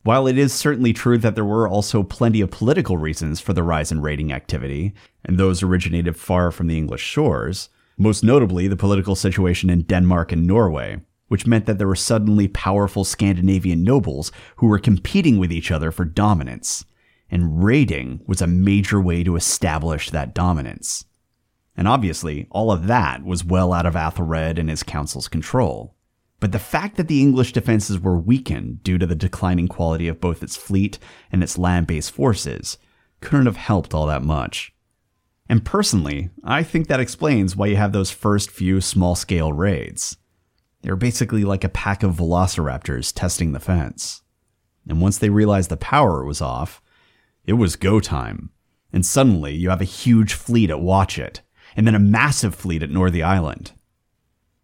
While 0.03 0.27
it 0.27 0.37
is 0.37 0.53
certainly 0.53 0.93
true 0.93 1.17
that 1.17 1.33
there 1.33 1.45
were 1.45 1.67
also 1.67 2.03
plenty 2.03 2.41
of 2.41 2.51
political 2.51 2.95
reasons 2.95 3.39
for 3.39 3.53
the 3.53 3.63
rise 3.63 3.91
in 3.91 4.01
raiding 4.01 4.31
activity, 4.31 4.93
and 5.23 5.39
those 5.39 5.63
originated 5.63 6.15
far 6.15 6.51
from 6.51 6.67
the 6.67 6.77
English 6.77 7.01
shores, 7.01 7.69
most 7.97 8.23
notably 8.23 8.67
the 8.67 8.75
political 8.75 9.15
situation 9.15 9.69
in 9.71 9.81
Denmark 9.81 10.31
and 10.31 10.45
Norway, 10.45 11.01
which 11.27 11.47
meant 11.47 11.65
that 11.65 11.77
there 11.77 11.87
were 11.87 11.95
suddenly 11.95 12.47
powerful 12.47 13.03
Scandinavian 13.03 13.83
nobles 13.83 14.31
who 14.57 14.67
were 14.67 14.79
competing 14.79 15.37
with 15.37 15.51
each 15.51 15.71
other 15.71 15.91
for 15.91 16.05
dominance, 16.05 16.85
and 17.29 17.63
raiding 17.63 18.21
was 18.25 18.41
a 18.41 18.47
major 18.47 19.01
way 19.01 19.23
to 19.23 19.35
establish 19.35 20.09
that 20.09 20.33
dominance. 20.33 21.05
And 21.75 21.87
obviously, 21.87 22.47
all 22.51 22.71
of 22.71 22.87
that 22.87 23.23
was 23.23 23.43
well 23.43 23.73
out 23.73 23.85
of 23.85 23.95
Athelred 23.95 24.57
and 24.57 24.69
his 24.69 24.83
council's 24.83 25.27
control. 25.27 25.95
But 26.39 26.51
the 26.51 26.59
fact 26.59 26.97
that 26.97 27.07
the 27.07 27.21
English 27.21 27.53
defenses 27.53 27.99
were 27.99 28.17
weakened 28.17 28.83
due 28.83 28.97
to 28.97 29.05
the 29.05 29.15
declining 29.15 29.67
quality 29.67 30.07
of 30.07 30.21
both 30.21 30.43
its 30.43 30.55
fleet 30.55 30.99
and 31.31 31.41
its 31.41 31.57
land 31.57 31.87
based 31.87 32.11
forces 32.11 32.77
couldn't 33.21 33.45
have 33.45 33.57
helped 33.57 33.93
all 33.93 34.05
that 34.07 34.21
much. 34.23 34.73
And 35.47 35.65
personally, 35.65 36.29
I 36.43 36.63
think 36.63 36.87
that 36.87 36.99
explains 36.99 37.55
why 37.55 37.67
you 37.67 37.75
have 37.75 37.91
those 37.91 38.11
first 38.11 38.51
few 38.51 38.81
small 38.81 39.15
scale 39.15 39.53
raids. 39.53 40.17
They 40.85 40.91
were 40.91 40.97
basically 40.97 41.43
like 41.43 41.63
a 41.63 41.69
pack 41.69 42.03
of 42.03 42.15
velociraptors 42.15 43.11
testing 43.11 43.53
the 43.53 43.59
fence. 43.59 44.21
And 44.87 45.01
once 45.01 45.17
they 45.17 45.31
realized 45.31 45.71
the 45.71 45.77
power 45.77 46.23
was 46.23 46.41
off, 46.41 46.79
it 47.43 47.53
was 47.53 47.75
go 47.75 47.99
time. 47.99 48.51
And 48.93 49.03
suddenly 49.03 49.55
you 49.55 49.71
have 49.71 49.81
a 49.81 49.85
huge 49.85 50.35
fleet 50.35 50.69
at 50.69 50.79
Watchet, 50.79 51.41
and 51.75 51.87
then 51.87 51.95
a 51.95 51.99
massive 51.99 52.53
fleet 52.53 52.83
at 52.83 52.91
Northey 52.91 53.23
Island. 53.23 53.71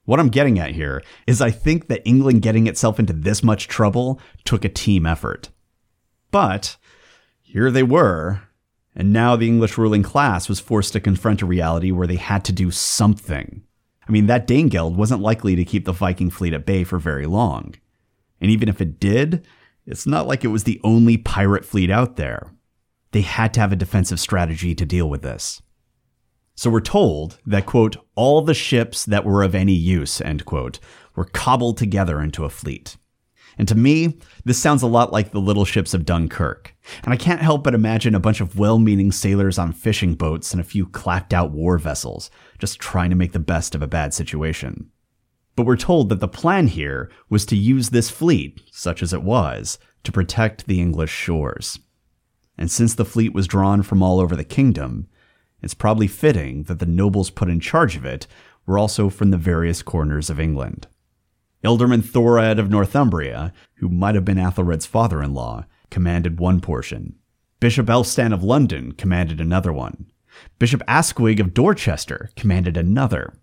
What 0.06 0.20
I'm 0.20 0.30
getting 0.30 0.60
at 0.60 0.76
here 0.76 1.02
is 1.26 1.42
I 1.42 1.50
think 1.50 1.88
that 1.88 2.04
England 2.06 2.44
getting 2.44 2.68
itself 2.68 3.00
into 3.00 3.14
this 3.14 3.42
much 3.42 3.68
trouble 3.68 4.22
took 4.46 4.64
a 4.64 4.70
team 4.70 5.08
effort. 5.08 5.50
But 6.30 6.78
here 7.42 7.72
they 7.72 7.82
were, 7.82 8.44
and 8.96 9.12
now 9.12 9.36
the 9.36 9.48
English 9.48 9.76
ruling 9.76 10.04
class 10.04 10.48
was 10.48 10.60
forced 10.60 10.94
to 10.94 11.00
confront 11.00 11.42
a 11.42 11.48
reality 11.48 11.90
where 11.90 12.06
they 12.06 12.18
had 12.18 12.46
to 12.46 12.52
do 12.52 12.70
something. 12.70 13.64
I 14.12 14.14
mean, 14.14 14.26
that 14.26 14.46
Danegeld 14.46 14.98
wasn't 14.98 15.22
likely 15.22 15.56
to 15.56 15.64
keep 15.64 15.86
the 15.86 15.94
Viking 15.94 16.30
fleet 16.30 16.52
at 16.52 16.66
bay 16.66 16.84
for 16.84 17.00
very 17.00 17.26
long. 17.26 17.76
And 18.42 18.52
even 18.52 18.68
if 18.68 18.82
it 18.82 19.00
did, 19.00 19.48
it's 19.86 20.06
not 20.06 20.28
like 20.28 20.44
it 20.44 20.50
was 20.50 20.66
the 20.66 20.82
only 20.84 21.16
pirate 21.16 21.64
fleet 21.64 21.90
out 21.90 22.18
there. 22.18 22.52
They 23.14 23.22
had 23.22 23.54
to 23.54 23.62
have 23.62 23.72
a 23.72 23.78
defensive 23.78 24.20
strategy 24.20 24.76
to 24.76 24.86
deal 24.86 25.10
with 25.10 25.22
this. 25.22 25.62
So 26.56 26.70
we're 26.70 26.82
told 26.82 27.40
that, 27.46 27.66
quote, 27.66 27.96
all 28.16 28.42
the 28.42 28.54
ships 28.54 29.06
that 29.06 29.24
were 29.24 29.44
of 29.44 29.56
any 29.56 29.76
use, 29.76 30.20
end 30.20 30.44
quote, 30.44 30.82
were 31.16 31.24
cobbled 31.24 31.78
together 31.78 32.20
into 32.20 32.44
a 32.44 32.50
fleet. 32.50 32.98
And 33.58 33.66
to 33.70 33.76
me, 33.76 34.20
this 34.44 34.58
sounds 34.58 34.82
a 34.82 34.88
lot 34.88 35.14
like 35.14 35.32
the 35.32 35.40
little 35.40 35.64
ships 35.64 35.94
of 35.94 36.04
Dunkirk. 36.04 36.71
And 37.04 37.14
I 37.14 37.18
can't 37.18 37.42
help 37.42 37.64
but 37.64 37.76
imagine 37.76 38.16
a 38.16 38.20
bunch 38.20 38.42
of 38.42 38.58
well 38.58 38.80
meaning 38.80 39.12
sailors 39.12 39.60
on 39.60 39.74
fishing 39.74 40.16
boats 40.16 40.52
and 40.52 40.60
a 40.60 40.66
few 40.66 40.88
clacked 40.88 41.34
out 41.34 41.52
war 41.52 41.78
vessels, 41.78 42.32
just 42.60 42.80
trying 42.80 43.10
to 43.10 43.16
make 43.16 43.34
the 43.34 43.40
best 43.40 43.76
of 43.76 43.82
a 43.82 43.88
bad 43.88 44.14
situation. 44.14 44.90
But 45.56 45.66
we're 45.66 45.78
told 45.78 46.10
that 46.10 46.20
the 46.20 46.28
plan 46.28 46.68
here 46.68 47.12
was 47.30 47.46
to 47.48 47.56
use 47.56 47.90
this 47.90 48.10
fleet, 48.10 48.62
such 48.72 49.04
as 49.04 49.14
it 49.14 49.24
was, 49.24 49.78
to 50.04 50.12
protect 50.12 50.66
the 50.66 50.80
English 50.82 51.12
shores. 51.12 51.80
And 52.58 52.72
since 52.72 52.94
the 52.94 53.06
fleet 53.06 53.34
was 53.34 53.48
drawn 53.48 53.84
from 53.84 54.02
all 54.02 54.20
over 54.20 54.36
the 54.36 54.44
kingdom, 54.44 55.08
it's 55.62 55.74
probably 55.74 56.08
fitting 56.08 56.64
that 56.64 56.80
the 56.80 56.86
nobles 56.86 57.30
put 57.30 57.50
in 57.50 57.60
charge 57.60 57.96
of 57.96 58.06
it 58.06 58.28
were 58.66 58.78
also 58.78 59.10
from 59.10 59.32
the 59.32 59.38
various 59.38 59.82
corners 59.82 60.30
of 60.30 60.40
England. 60.40 60.88
Ealdorman 61.64 62.04
Thorad 62.04 62.58
of 62.58 62.72
Northumbria, 62.72 63.54
who 63.76 63.90
might 63.90 64.16
have 64.16 64.26
been 64.26 64.38
Athelred's 64.38 64.86
father 64.86 65.22
in 65.22 65.34
law, 65.34 65.66
commanded 65.92 66.40
one 66.40 66.60
portion. 66.62 67.16
Bishop 67.60 67.86
Elfstan 67.86 68.34
of 68.34 68.44
London 68.44 68.94
commanded 68.94 69.40
another 69.40 69.72
one. 69.72 70.08
Bishop 70.58 70.82
Asquig 70.88 71.40
of 71.40 71.54
Dorchester 71.54 72.32
commanded 72.36 72.76
another. 72.76 73.34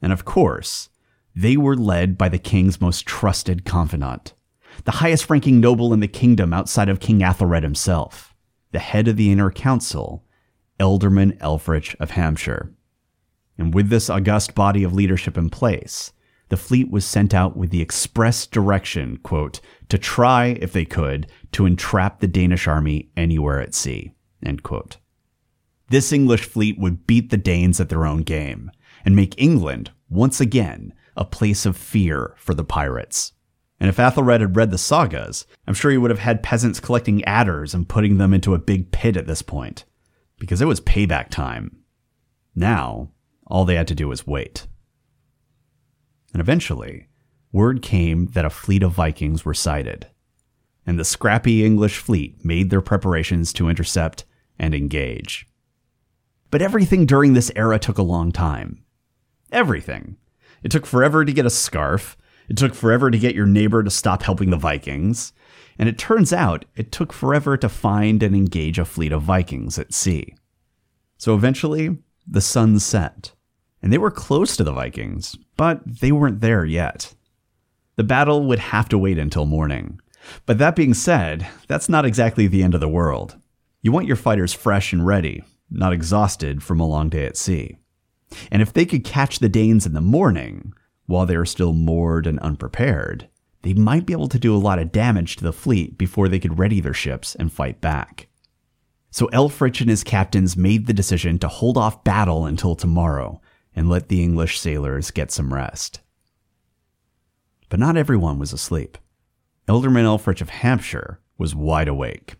And 0.00 0.12
of 0.12 0.24
course, 0.24 0.88
they 1.34 1.56
were 1.56 1.76
led 1.76 2.18
by 2.18 2.28
the 2.28 2.38
king's 2.38 2.80
most 2.80 3.06
trusted 3.06 3.64
confidant, 3.64 4.34
the 4.84 4.92
highest 4.92 5.30
ranking 5.30 5.60
noble 5.60 5.92
in 5.92 6.00
the 6.00 6.08
kingdom 6.08 6.52
outside 6.52 6.88
of 6.88 7.00
King 7.00 7.20
Athelred 7.20 7.62
himself, 7.62 8.34
the 8.72 8.80
head 8.80 9.06
of 9.06 9.16
the 9.16 9.30
inner 9.30 9.50
council, 9.50 10.24
Ealdorman 10.80 11.38
Elfrich 11.38 11.94
of 12.00 12.10
Hampshire. 12.10 12.74
And 13.56 13.72
with 13.72 13.88
this 13.88 14.10
august 14.10 14.54
body 14.54 14.82
of 14.82 14.92
leadership 14.92 15.38
in 15.38 15.50
place, 15.50 16.12
the 16.52 16.58
fleet 16.58 16.90
was 16.90 17.06
sent 17.06 17.32
out 17.32 17.56
with 17.56 17.70
the 17.70 17.80
express 17.80 18.46
direction, 18.46 19.16
quote, 19.22 19.58
to 19.88 19.96
try, 19.96 20.48
if 20.60 20.74
they 20.74 20.84
could, 20.84 21.26
to 21.50 21.64
entrap 21.64 22.20
the 22.20 22.28
Danish 22.28 22.68
army 22.68 23.08
anywhere 23.16 23.58
at 23.58 23.74
sea, 23.74 24.12
end 24.44 24.62
quote. 24.62 24.98
This 25.88 26.12
English 26.12 26.44
fleet 26.44 26.78
would 26.78 27.06
beat 27.06 27.30
the 27.30 27.38
Danes 27.38 27.80
at 27.80 27.88
their 27.88 28.04
own 28.04 28.20
game 28.20 28.70
and 29.02 29.16
make 29.16 29.40
England, 29.40 29.92
once 30.10 30.42
again, 30.42 30.92
a 31.16 31.24
place 31.24 31.64
of 31.64 31.74
fear 31.74 32.34
for 32.36 32.52
the 32.52 32.64
pirates. 32.64 33.32
And 33.80 33.88
if 33.88 33.96
Athelred 33.96 34.40
had 34.40 34.54
read 34.54 34.70
the 34.70 34.76
sagas, 34.76 35.46
I'm 35.66 35.72
sure 35.72 35.90
he 35.90 35.96
would 35.96 36.10
have 36.10 36.20
had 36.20 36.42
peasants 36.42 36.80
collecting 36.80 37.24
adders 37.24 37.72
and 37.72 37.88
putting 37.88 38.18
them 38.18 38.34
into 38.34 38.52
a 38.52 38.58
big 38.58 38.92
pit 38.92 39.16
at 39.16 39.26
this 39.26 39.40
point, 39.40 39.86
because 40.38 40.60
it 40.60 40.68
was 40.68 40.82
payback 40.82 41.30
time. 41.30 41.78
Now, 42.54 43.12
all 43.46 43.64
they 43.64 43.76
had 43.76 43.88
to 43.88 43.94
do 43.94 44.08
was 44.08 44.26
wait. 44.26 44.66
And 46.32 46.40
eventually, 46.40 47.08
word 47.52 47.82
came 47.82 48.26
that 48.28 48.44
a 48.44 48.50
fleet 48.50 48.82
of 48.82 48.92
Vikings 48.92 49.44
were 49.44 49.54
sighted. 49.54 50.06
And 50.86 50.98
the 50.98 51.04
scrappy 51.04 51.64
English 51.64 51.98
fleet 51.98 52.44
made 52.44 52.70
their 52.70 52.80
preparations 52.80 53.52
to 53.54 53.68
intercept 53.68 54.24
and 54.58 54.74
engage. 54.74 55.46
But 56.50 56.62
everything 56.62 57.06
during 57.06 57.34
this 57.34 57.52
era 57.54 57.78
took 57.78 57.98
a 57.98 58.02
long 58.02 58.32
time. 58.32 58.84
Everything. 59.50 60.16
It 60.62 60.70
took 60.70 60.86
forever 60.86 61.24
to 61.24 61.32
get 61.32 61.46
a 61.46 61.50
scarf. 61.50 62.16
It 62.48 62.56
took 62.56 62.74
forever 62.74 63.10
to 63.10 63.18
get 63.18 63.34
your 63.34 63.46
neighbor 63.46 63.82
to 63.82 63.90
stop 63.90 64.22
helping 64.22 64.50
the 64.50 64.56
Vikings. 64.56 65.32
And 65.78 65.88
it 65.88 65.98
turns 65.98 66.32
out 66.32 66.64
it 66.76 66.92
took 66.92 67.12
forever 67.12 67.56
to 67.56 67.68
find 67.68 68.22
and 68.22 68.34
engage 68.34 68.78
a 68.78 68.84
fleet 68.84 69.12
of 69.12 69.22
Vikings 69.22 69.78
at 69.78 69.94
sea. 69.94 70.34
So 71.16 71.34
eventually, 71.34 71.98
the 72.26 72.40
sun 72.40 72.78
set 72.78 73.32
and 73.82 73.92
they 73.92 73.98
were 73.98 74.10
close 74.10 74.56
to 74.56 74.64
the 74.64 74.72
Vikings, 74.72 75.36
but 75.56 75.80
they 75.84 76.12
weren't 76.12 76.40
there 76.40 76.64
yet. 76.64 77.14
The 77.96 78.04
battle 78.04 78.44
would 78.46 78.58
have 78.58 78.88
to 78.90 78.98
wait 78.98 79.18
until 79.18 79.44
morning. 79.44 80.00
But 80.46 80.58
that 80.58 80.76
being 80.76 80.94
said, 80.94 81.46
that's 81.66 81.88
not 81.88 82.04
exactly 82.04 82.46
the 82.46 82.62
end 82.62 82.74
of 82.74 82.80
the 82.80 82.88
world. 82.88 83.36
You 83.82 83.90
want 83.92 84.06
your 84.06 84.16
fighters 84.16 84.52
fresh 84.52 84.92
and 84.92 85.04
ready, 85.04 85.44
not 85.68 85.92
exhausted 85.92 86.62
from 86.62 86.80
a 86.80 86.86
long 86.86 87.08
day 87.08 87.26
at 87.26 87.36
sea. 87.36 87.76
And 88.50 88.62
if 88.62 88.72
they 88.72 88.86
could 88.86 89.04
catch 89.04 89.40
the 89.40 89.48
Danes 89.48 89.84
in 89.84 89.92
the 89.92 90.00
morning, 90.00 90.72
while 91.06 91.26
they 91.26 91.36
are 91.36 91.44
still 91.44 91.72
moored 91.72 92.26
and 92.26 92.38
unprepared, 92.38 93.28
they 93.62 93.74
might 93.74 94.06
be 94.06 94.12
able 94.12 94.28
to 94.28 94.38
do 94.38 94.54
a 94.54 94.58
lot 94.58 94.78
of 94.78 94.92
damage 94.92 95.36
to 95.36 95.44
the 95.44 95.52
fleet 95.52 95.98
before 95.98 96.28
they 96.28 96.38
could 96.38 96.58
ready 96.58 96.80
their 96.80 96.94
ships 96.94 97.34
and 97.34 97.52
fight 97.52 97.80
back. 97.80 98.28
So 99.10 99.26
Elfrich 99.28 99.80
and 99.80 99.90
his 99.90 100.04
captains 100.04 100.56
made 100.56 100.86
the 100.86 100.94
decision 100.94 101.38
to 101.40 101.48
hold 101.48 101.76
off 101.76 102.02
battle 102.02 102.46
until 102.46 102.74
tomorrow 102.74 103.40
and 103.74 103.88
let 103.88 104.08
the 104.08 104.22
English 104.22 104.60
sailors 104.60 105.10
get 105.10 105.30
some 105.30 105.52
rest. 105.52 106.00
But 107.68 107.80
not 107.80 107.96
everyone 107.96 108.38
was 108.38 108.52
asleep. 108.52 108.98
Ealdorman 109.68 110.04
Elfrich 110.04 110.40
of 110.40 110.50
Hampshire 110.50 111.20
was 111.38 111.54
wide 111.54 111.88
awake. 111.88 112.34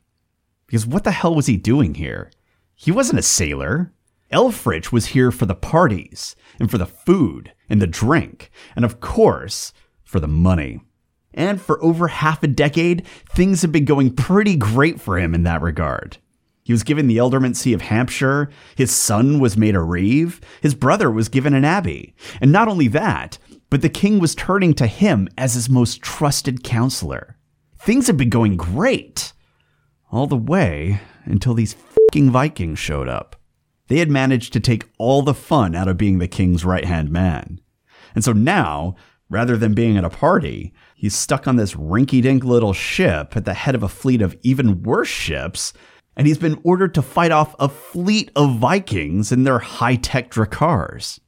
Because 0.67 0.87
what 0.87 1.05
the 1.05 1.11
hell 1.11 1.35
was 1.35 1.47
he 1.47 1.57
doing 1.57 1.95
here? 1.95 2.31
He 2.75 2.91
wasn't 2.91 3.19
a 3.19 3.23
sailor. 3.23 3.93
Elfrich 4.33 4.93
was 4.93 5.07
here 5.07 5.31
for 5.31 5.47
the 5.47 5.55
parties, 5.55 6.35
and 6.59 6.71
for 6.71 6.79
the 6.79 6.87
food, 6.87 7.53
and 7.69 7.81
the 7.81 7.87
drink, 7.87 8.51
and 8.75 8.85
of 8.85 9.01
course, 9.01 9.73
for 10.03 10.21
the 10.21 10.29
money. 10.29 10.81
And 11.35 11.61
for 11.61 11.83
over 11.83 12.09
half 12.09 12.43
a 12.43 12.47
decade, 12.47 13.07
things 13.07 13.62
had 13.62 13.73
been 13.73 13.85
going 13.85 14.15
pretty 14.15 14.57
great 14.57 15.01
for 15.01 15.19
him 15.19 15.35
in 15.35 15.43
that 15.45 15.62
regard. 15.62 16.19
He 16.64 16.73
was 16.73 16.85
given 16.85 17.09
the 17.09 17.16
ealdormancy 17.16 17.75
of 17.75 17.83
Hampshire, 17.83 18.49
his 18.76 18.90
son 18.92 19.40
was 19.40 19.57
made 19.57 19.75
a 19.75 19.81
reeve, 19.81 20.40
his 20.61 20.75
brother 20.75 21.11
was 21.11 21.28
given 21.28 21.54
an 21.54 21.64
abbey. 21.64 22.14
And 22.40 22.52
not 22.52 22.69
only 22.69 22.88
that, 22.88 23.38
but 23.69 23.83
the 23.83 23.88
king 23.88 24.19
was 24.19 24.35
turning 24.35 24.75
to 24.75 24.87
him 24.87 25.28
as 25.37 25.54
his 25.54 25.69
most 25.69 26.02
trusted 26.02 26.62
counselor. 26.62 27.37
Things 27.78 28.07
had 28.07 28.16
been 28.16 28.31
going 28.31 28.57
great. 28.57 29.33
All 30.12 30.26
the 30.26 30.37
way 30.37 31.00
until 31.25 31.54
these 31.54 31.73
fucking 31.75 32.31
Vikings 32.31 32.78
showed 32.78 33.09
up. 33.09 33.37
They 33.88 33.99
had 33.99 34.11
managed 34.11 34.52
to 34.52 34.61
take 34.61 34.88
all 34.99 35.23
the 35.23 35.35
fun 35.35 35.75
out 35.75 35.88
of 35.88 35.97
being 35.97 36.19
the 36.19 36.28
king's 36.28 36.64
right 36.64 36.85
hand 36.85 37.11
man. 37.11 37.61
And 38.14 38.23
so 38.23 38.33
now, 38.33 38.95
rather 39.28 39.57
than 39.57 39.75
being 39.75 39.97
at 39.97 40.04
a 40.04 40.11
party, 40.11 40.73
he's 40.95 41.14
stuck 41.14 41.49
on 41.49 41.57
this 41.57 41.75
rinky 41.75 42.23
dink 42.23 42.45
little 42.45 42.73
ship 42.73 43.37
at 43.37 43.45
the 43.45 43.54
head 43.54 43.75
of 43.75 43.83
a 43.83 43.88
fleet 43.88 44.23
of 44.23 44.37
even 44.42 44.83
worse 44.83 45.09
ships, 45.09 45.73
and 46.16 46.26
he's 46.26 46.38
been 46.38 46.61
ordered 46.62 46.95
to 46.95 47.02
fight 47.02 47.31
off 47.31 47.54
a 47.59 47.69
fleet 47.69 48.31
of 48.37 48.59
Vikings 48.59 49.33
in 49.33 49.45
their 49.45 49.59
high 49.59 49.97
tech 49.97 50.31
Drakkars. 50.31 51.21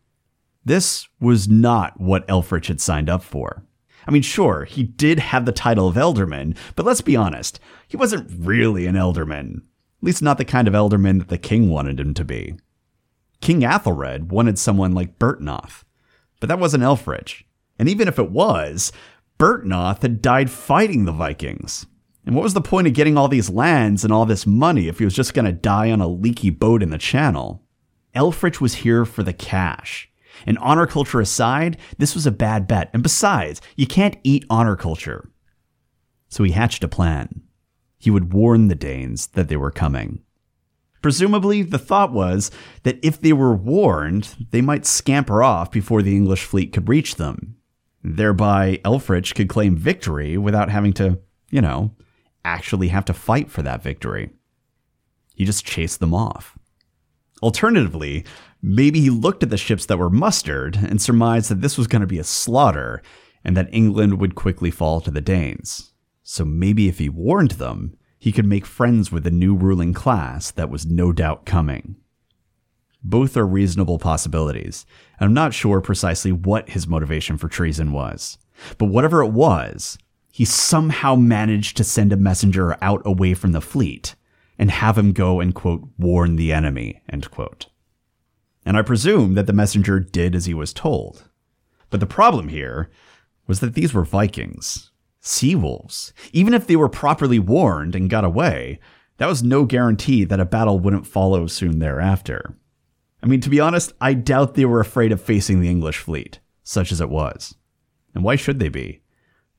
This 0.64 1.08
was 1.20 1.48
not 1.48 2.00
what 2.00 2.26
Elfrich 2.28 2.66
had 2.66 2.80
signed 2.80 3.10
up 3.10 3.22
for. 3.22 3.64
I 4.06 4.10
mean, 4.10 4.22
sure, 4.22 4.64
he 4.64 4.82
did 4.82 5.18
have 5.18 5.46
the 5.46 5.52
title 5.52 5.88
of 5.88 5.96
Ealdorman, 5.96 6.56
but 6.76 6.84
let's 6.84 7.00
be 7.00 7.16
honest, 7.16 7.58
he 7.88 7.96
wasn't 7.96 8.30
really 8.36 8.86
an 8.86 8.96
Ealdorman. 8.96 9.56
At 9.56 9.62
least 10.02 10.22
not 10.22 10.38
the 10.38 10.44
kind 10.44 10.68
of 10.68 10.74
Ealdorman 10.74 11.18
that 11.18 11.28
the 11.28 11.38
king 11.38 11.70
wanted 11.70 11.98
him 11.98 12.12
to 12.14 12.24
be. 12.24 12.54
King 13.40 13.60
Athelred 13.60 14.28
wanted 14.28 14.58
someone 14.58 14.92
like 14.92 15.18
Byrhtnoth, 15.18 15.84
but 16.40 16.48
that 16.48 16.58
wasn't 16.58 16.84
Elfrich. 16.84 17.44
And 17.78 17.88
even 17.88 18.08
if 18.08 18.18
it 18.18 18.30
was, 18.30 18.92
Byrhtnoth 19.38 20.02
had 20.02 20.22
died 20.22 20.50
fighting 20.50 21.04
the 21.04 21.12
Vikings. 21.12 21.86
And 22.26 22.34
what 22.34 22.42
was 22.42 22.54
the 22.54 22.60
point 22.60 22.86
of 22.86 22.94
getting 22.94 23.18
all 23.18 23.28
these 23.28 23.50
lands 23.50 24.02
and 24.02 24.12
all 24.12 24.24
this 24.24 24.46
money 24.46 24.88
if 24.88 24.98
he 24.98 25.04
was 25.04 25.14
just 25.14 25.34
going 25.34 25.44
to 25.44 25.52
die 25.52 25.90
on 25.90 26.00
a 26.00 26.08
leaky 26.08 26.50
boat 26.50 26.82
in 26.82 26.90
the 26.90 26.98
channel? 26.98 27.62
Elfrich 28.14 28.60
was 28.60 28.76
here 28.76 29.04
for 29.04 29.22
the 29.22 29.32
cash. 29.32 30.08
And 30.46 30.58
honor 30.58 30.86
culture 30.86 31.20
aside, 31.20 31.78
this 31.98 32.14
was 32.14 32.26
a 32.26 32.32
bad 32.32 32.66
bet. 32.66 32.90
And 32.92 33.02
besides, 33.02 33.60
you 33.76 33.86
can't 33.86 34.16
eat 34.24 34.44
honor 34.48 34.76
culture. 34.76 35.30
So 36.28 36.44
he 36.44 36.52
hatched 36.52 36.82
a 36.82 36.88
plan. 36.88 37.42
He 37.98 38.10
would 38.10 38.32
warn 38.32 38.68
the 38.68 38.74
Danes 38.74 39.28
that 39.28 39.48
they 39.48 39.56
were 39.56 39.70
coming. 39.70 40.20
Presumably, 41.02 41.62
the 41.62 41.78
thought 41.78 42.12
was 42.12 42.50
that 42.82 42.98
if 43.02 43.20
they 43.20 43.32
were 43.32 43.54
warned, 43.54 44.34
they 44.50 44.62
might 44.62 44.86
scamper 44.86 45.42
off 45.42 45.70
before 45.70 46.02
the 46.02 46.16
English 46.16 46.44
fleet 46.44 46.72
could 46.72 46.88
reach 46.88 47.16
them. 47.16 47.56
Thereby, 48.02 48.80
Elfrich 48.84 49.34
could 49.34 49.48
claim 49.48 49.76
victory 49.76 50.36
without 50.38 50.70
having 50.70 50.92
to, 50.94 51.20
you 51.50 51.60
know, 51.60 51.92
actually 52.44 52.88
have 52.88 53.04
to 53.06 53.14
fight 53.14 53.50
for 53.50 53.62
that 53.62 53.82
victory. 53.82 54.30
He 55.34 55.44
just 55.44 55.64
chased 55.64 56.00
them 56.00 56.14
off. 56.14 56.56
Alternatively, 57.42 58.24
maybe 58.62 59.00
he 59.00 59.10
looked 59.10 59.42
at 59.42 59.50
the 59.50 59.56
ships 59.56 59.86
that 59.86 59.98
were 59.98 60.10
mustered 60.10 60.76
and 60.76 61.00
surmised 61.00 61.50
that 61.50 61.60
this 61.60 61.76
was 61.76 61.86
going 61.86 62.00
to 62.00 62.06
be 62.06 62.18
a 62.18 62.24
slaughter 62.24 63.02
and 63.44 63.56
that 63.56 63.68
England 63.72 64.20
would 64.20 64.34
quickly 64.34 64.70
fall 64.70 65.00
to 65.00 65.10
the 65.10 65.20
Danes. 65.20 65.92
So 66.22 66.44
maybe 66.44 66.88
if 66.88 66.98
he 66.98 67.08
warned 67.08 67.52
them, 67.52 67.96
he 68.18 68.32
could 68.32 68.46
make 68.46 68.64
friends 68.64 69.12
with 69.12 69.24
the 69.24 69.30
new 69.30 69.54
ruling 69.54 69.92
class 69.92 70.50
that 70.52 70.70
was 70.70 70.86
no 70.86 71.12
doubt 71.12 71.44
coming. 71.44 71.96
Both 73.02 73.36
are 73.36 73.46
reasonable 73.46 73.98
possibilities, 73.98 74.86
and 75.20 75.26
I'm 75.26 75.34
not 75.34 75.52
sure 75.52 75.82
precisely 75.82 76.32
what 76.32 76.70
his 76.70 76.88
motivation 76.88 77.36
for 77.36 77.48
treason 77.48 77.92
was. 77.92 78.38
But 78.78 78.86
whatever 78.86 79.22
it 79.22 79.32
was, 79.32 79.98
he 80.34 80.44
somehow 80.44 81.14
managed 81.14 81.76
to 81.76 81.84
send 81.84 82.12
a 82.12 82.16
messenger 82.16 82.76
out 82.82 83.00
away 83.04 83.34
from 83.34 83.52
the 83.52 83.60
fleet 83.60 84.16
and 84.58 84.68
have 84.68 84.98
him 84.98 85.12
go 85.12 85.38
and 85.38 85.54
quote, 85.54 85.88
warn 85.96 86.34
the 86.34 86.52
enemy, 86.52 87.00
end 87.08 87.30
quote. 87.30 87.66
And 88.66 88.76
I 88.76 88.82
presume 88.82 89.34
that 89.34 89.46
the 89.46 89.52
messenger 89.52 90.00
did 90.00 90.34
as 90.34 90.46
he 90.46 90.52
was 90.52 90.72
told. 90.72 91.30
But 91.88 92.00
the 92.00 92.06
problem 92.06 92.48
here 92.48 92.90
was 93.46 93.60
that 93.60 93.74
these 93.74 93.94
were 93.94 94.04
Vikings, 94.04 94.90
sea 95.20 95.54
wolves. 95.54 96.12
Even 96.32 96.52
if 96.52 96.66
they 96.66 96.74
were 96.74 96.88
properly 96.88 97.38
warned 97.38 97.94
and 97.94 98.10
got 98.10 98.24
away, 98.24 98.80
that 99.18 99.28
was 99.28 99.44
no 99.44 99.64
guarantee 99.64 100.24
that 100.24 100.40
a 100.40 100.44
battle 100.44 100.80
wouldn't 100.80 101.06
follow 101.06 101.46
soon 101.46 101.78
thereafter. 101.78 102.56
I 103.22 103.26
mean, 103.26 103.40
to 103.40 103.50
be 103.50 103.60
honest, 103.60 103.92
I 104.00 104.14
doubt 104.14 104.56
they 104.56 104.64
were 104.64 104.80
afraid 104.80 105.12
of 105.12 105.22
facing 105.22 105.60
the 105.60 105.70
English 105.70 105.98
fleet, 105.98 106.40
such 106.64 106.90
as 106.90 107.00
it 107.00 107.08
was. 107.08 107.54
And 108.16 108.24
why 108.24 108.34
should 108.34 108.58
they 108.58 108.68
be? 108.68 109.03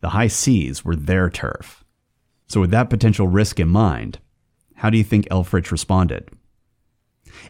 The 0.05 0.09
high 0.09 0.27
seas 0.27 0.85
were 0.85 0.95
their 0.95 1.31
turf. 1.31 1.83
So, 2.45 2.61
with 2.61 2.69
that 2.69 2.91
potential 2.91 3.27
risk 3.27 3.59
in 3.59 3.69
mind, 3.69 4.19
how 4.75 4.91
do 4.91 4.99
you 4.99 5.03
think 5.03 5.27
Elfrich 5.29 5.71
responded? 5.71 6.29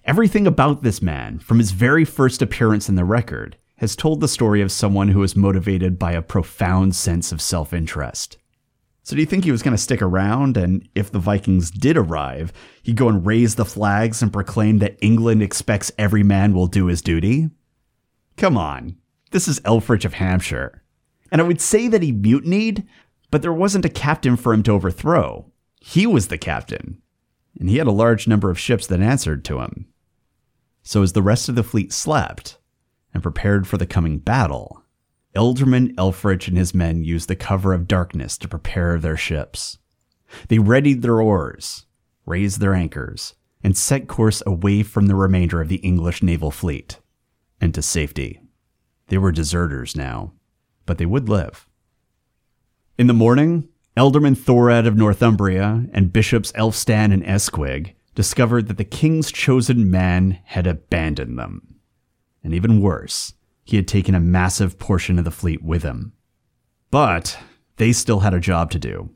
Everything 0.06 0.48
about 0.48 0.82
this 0.82 1.02
man, 1.02 1.40
from 1.40 1.60
his 1.60 1.72
very 1.72 2.06
first 2.06 2.42
appearance 2.42 2.88
in 2.88 2.96
the 2.96 3.04
record, 3.04 3.58
has 3.80 3.94
told 3.94 4.22
the 4.22 4.30
story 4.30 4.62
of 4.62 4.72
someone 4.72 5.10
who 5.10 5.22
is 5.22 5.36
motivated 5.36 6.00
by 6.00 6.14
a 6.14 6.22
profound 6.22 6.96
sense 6.96 7.34
of 7.34 7.42
self 7.42 7.74
interest. 7.74 8.38
So, 9.04 9.18
do 9.18 9.20
you 9.20 9.26
think 9.26 9.44
he 9.44 9.52
was 9.52 9.62
going 9.62 9.76
to 9.76 9.84
stick 9.84 10.02
around, 10.02 10.56
and 10.56 10.88
if 10.96 11.12
the 11.12 11.20
Vikings 11.20 11.70
did 11.70 11.98
arrive, 11.98 12.54
he'd 12.84 12.96
go 12.96 13.10
and 13.10 13.26
raise 13.26 13.56
the 13.56 13.66
flags 13.66 14.22
and 14.22 14.32
proclaim 14.32 14.78
that 14.78 14.98
England 15.02 15.44
expects 15.44 15.92
every 15.98 16.24
man 16.24 16.54
will 16.54 16.68
do 16.68 16.86
his 16.86 17.02
duty? 17.02 17.50
Come 18.38 18.58
on, 18.58 18.96
this 19.32 19.50
is 19.50 19.60
Elfrich 19.66 20.06
of 20.06 20.14
Hampshire. 20.14 20.85
And 21.32 21.42
I 21.42 21.44
would 21.44 21.62
say 21.62 21.88
that 21.88 22.02
he 22.02 22.12
mutinied, 22.12 22.86
but 23.32 23.42
there 23.42 23.54
wasn't 23.54 23.86
a 23.86 23.90
captain 23.90 24.36
for 24.38 24.54
him 24.54 24.64
to 24.64 24.72
overthrow. 24.72 25.52
He 25.82 26.08
was 26.08 26.28
the 26.28 26.38
captain, 26.38 27.02
and 27.60 27.70
he 27.70 27.78
had 27.78 27.88
a 27.88 27.92
large 27.92 28.28
number 28.28 28.50
of 28.50 28.60
ships 28.60 28.88
that 28.88 29.02
answered 29.02 29.44
to 29.46 29.60
him. 29.60 29.88
So, 30.84 31.02
as 31.02 31.14
the 31.14 31.24
rest 31.24 31.50
of 31.50 31.56
the 31.56 31.64
fleet 31.64 31.92
slept 31.92 32.58
and 33.14 33.24
prepared 33.24 33.68
for 33.68 33.78
the 33.78 33.88
coming 33.88 34.20
battle, 34.20 34.84
Ealdorman 35.36 35.94
Elfrich 35.96 36.48
and 36.48 36.58
his 36.58 36.74
men 36.74 37.04
used 37.04 37.28
the 37.28 37.36
cover 37.36 37.74
of 37.74 37.88
darkness 37.88 38.38
to 38.38 38.48
prepare 38.48 39.00
their 39.00 39.18
ships. 39.18 39.80
They 40.48 40.60
readied 40.60 41.02
their 41.02 41.20
oars, 41.20 41.86
raised 42.26 42.60
their 42.60 42.74
anchors, 42.74 43.34
and 43.64 43.76
set 43.76 44.08
course 44.08 44.42
away 44.46 44.84
from 44.84 45.08
the 45.08 45.16
remainder 45.16 45.60
of 45.60 45.70
the 45.70 45.78
English 45.78 46.22
naval 46.22 46.52
fleet 46.52 47.00
and 47.60 47.74
to 47.74 47.82
safety. 47.82 48.42
They 49.08 49.18
were 49.18 49.32
deserters 49.32 49.96
now, 49.96 50.34
but 50.86 50.98
they 50.98 51.06
would 51.06 51.30
live. 51.30 51.68
In 52.98 53.08
the 53.08 53.14
morning, 53.14 53.68
Ealdorman 53.98 54.38
Thorad 54.38 54.88
of 54.88 54.98
Northumbria 54.98 55.88
and 55.94 56.14
Bishops 56.14 56.52
Elfstan 56.54 57.14
and 57.14 57.24
Esquig 57.24 57.94
discovered 58.14 58.68
that 58.68 58.78
the 58.78 58.84
king's 58.84 59.32
chosen 59.32 59.90
man 59.90 60.40
had 60.46 60.68
abandoned 60.68 61.38
them. 61.38 61.76
And 62.44 62.54
even 62.54 62.82
worse, 62.82 63.34
he 63.64 63.76
had 63.76 63.88
taken 63.88 64.16
a 64.16 64.20
massive 64.20 64.80
portion 64.80 65.18
of 65.18 65.26
the 65.26 65.32
fleet 65.32 65.64
with 65.64 65.84
him. 65.84 66.14
But 66.92 67.38
they 67.78 67.92
still 67.92 68.22
had 68.22 68.34
a 68.34 68.40
job 68.40 68.72
to 68.72 68.80
do. 68.80 69.10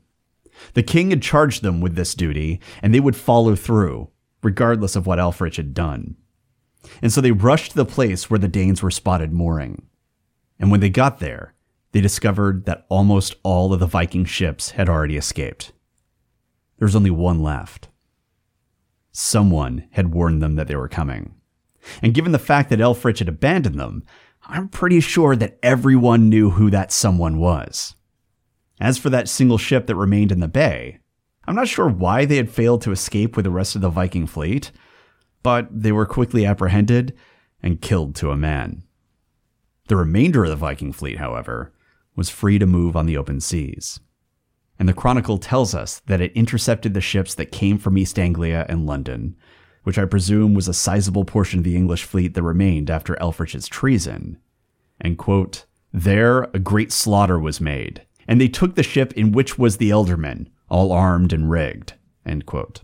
The 0.74 0.82
king 0.82 1.10
had 1.10 1.22
charged 1.22 1.62
them 1.62 1.80
with 1.80 1.94
this 1.94 2.14
duty, 2.14 2.60
and 2.82 2.94
they 2.94 3.00
would 3.00 3.16
follow 3.16 3.56
through, 3.56 4.10
regardless 4.42 4.96
of 4.96 5.06
what 5.06 5.18
Elfrich 5.18 5.56
had 5.56 5.72
done. 5.72 6.16
And 7.00 7.12
so 7.12 7.20
they 7.20 7.32
rushed 7.32 7.72
to 7.72 7.76
the 7.76 7.84
place 7.84 8.28
where 8.28 8.38
the 8.38 8.48
Danes 8.48 8.82
were 8.82 8.90
spotted 8.90 9.32
mooring. 9.32 9.86
And 10.58 10.70
when 10.70 10.80
they 10.80 10.90
got 10.90 11.18
there, 11.18 11.54
they 11.92 12.00
discovered 12.00 12.64
that 12.66 12.86
almost 12.88 13.34
all 13.42 13.72
of 13.72 13.80
the 13.80 13.86
Viking 13.86 14.24
ships 14.24 14.72
had 14.72 14.88
already 14.88 15.16
escaped. 15.16 15.72
There 16.78 16.86
was 16.86 16.96
only 16.96 17.10
one 17.10 17.42
left. 17.42 17.88
Someone 19.12 19.88
had 19.92 20.14
warned 20.14 20.42
them 20.42 20.56
that 20.56 20.68
they 20.68 20.76
were 20.76 20.88
coming. 20.88 21.34
And 22.02 22.14
given 22.14 22.32
the 22.32 22.38
fact 22.38 22.70
that 22.70 22.78
Elfrich 22.78 23.18
had 23.18 23.28
abandoned 23.28 23.78
them, 23.78 24.04
I'm 24.46 24.68
pretty 24.68 25.00
sure 25.00 25.36
that 25.36 25.58
everyone 25.62 26.28
knew 26.28 26.50
who 26.50 26.70
that 26.70 26.92
someone 26.92 27.38
was. 27.38 27.94
As 28.80 28.98
for 28.98 29.10
that 29.10 29.28
single 29.28 29.58
ship 29.58 29.86
that 29.86 29.96
remained 29.96 30.32
in 30.32 30.40
the 30.40 30.48
bay, 30.48 31.00
I'm 31.46 31.54
not 31.54 31.68
sure 31.68 31.88
why 31.88 32.24
they 32.24 32.36
had 32.36 32.50
failed 32.50 32.82
to 32.82 32.92
escape 32.92 33.36
with 33.36 33.44
the 33.44 33.50
rest 33.50 33.74
of 33.74 33.82
the 33.82 33.88
Viking 33.88 34.26
fleet, 34.26 34.70
but 35.42 35.68
they 35.70 35.92
were 35.92 36.06
quickly 36.06 36.46
apprehended 36.46 37.16
and 37.62 37.80
killed 37.80 38.14
to 38.16 38.30
a 38.30 38.36
man. 38.36 38.82
The 39.88 39.96
remainder 39.96 40.44
of 40.44 40.50
the 40.50 40.56
Viking 40.56 40.92
fleet, 40.92 41.18
however, 41.18 41.72
was 42.16 42.30
free 42.30 42.58
to 42.58 42.66
move 42.66 42.96
on 42.96 43.06
the 43.06 43.16
open 43.16 43.40
seas. 43.40 44.00
And 44.78 44.88
the 44.88 44.94
Chronicle 44.94 45.38
tells 45.38 45.74
us 45.74 46.00
that 46.06 46.20
it 46.20 46.32
intercepted 46.32 46.94
the 46.94 47.00
ships 47.00 47.34
that 47.34 47.52
came 47.52 47.78
from 47.78 47.98
East 47.98 48.18
Anglia 48.18 48.64
and 48.68 48.86
London, 48.86 49.36
which 49.84 49.98
I 49.98 50.04
presume 50.04 50.54
was 50.54 50.68
a 50.68 50.74
sizable 50.74 51.24
portion 51.24 51.58
of 51.58 51.64
the 51.64 51.76
English 51.76 52.04
fleet 52.04 52.34
that 52.34 52.42
remained 52.42 52.90
after 52.90 53.20
Elfrich's 53.20 53.68
treason. 53.68 54.38
And 55.00 55.18
quote, 55.18 55.66
There 55.92 56.44
a 56.54 56.58
great 56.58 56.92
slaughter 56.92 57.38
was 57.38 57.60
made, 57.60 58.06
and 58.26 58.40
they 58.40 58.48
took 58.48 58.74
the 58.74 58.82
ship 58.82 59.12
in 59.14 59.32
which 59.32 59.58
was 59.58 59.76
the 59.76 59.90
ealdorman, 59.90 60.46
all 60.68 60.92
armed 60.92 61.32
and 61.32 61.50
rigged. 61.50 61.94
End 62.24 62.46
quote. 62.46 62.82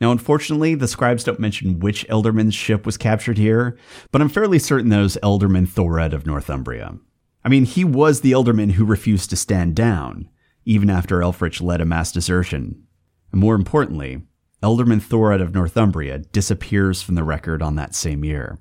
Now, 0.00 0.10
unfortunately, 0.10 0.74
the 0.74 0.88
scribes 0.88 1.24
don't 1.24 1.40
mention 1.40 1.80
which 1.80 2.06
ealdorman's 2.08 2.54
ship 2.54 2.84
was 2.84 2.96
captured 2.96 3.38
here, 3.38 3.78
but 4.10 4.20
I'm 4.20 4.28
fairly 4.28 4.58
certain 4.58 4.90
that 4.90 4.98
was 4.98 5.16
Ealdorman 5.22 5.68
Thorad 5.68 6.12
of 6.12 6.26
Northumbria. 6.26 6.98
I 7.44 7.48
mean, 7.50 7.64
he 7.64 7.84
was 7.84 8.20
the 8.20 8.32
ealdorman 8.32 8.72
who 8.72 8.84
refused 8.84 9.30
to 9.30 9.36
stand 9.36 9.76
down, 9.76 10.30
even 10.64 10.88
after 10.88 11.20
Elfrich 11.20 11.60
led 11.60 11.80
a 11.80 11.84
mass 11.84 12.10
desertion. 12.10 12.84
And 13.32 13.40
more 13.40 13.54
importantly, 13.54 14.22
Ealdorman 14.62 15.02
Thorod 15.02 15.42
of 15.42 15.54
Northumbria 15.54 16.18
disappears 16.18 17.02
from 17.02 17.16
the 17.16 17.24
record 17.24 17.62
on 17.62 17.76
that 17.76 17.94
same 17.94 18.24
year. 18.24 18.58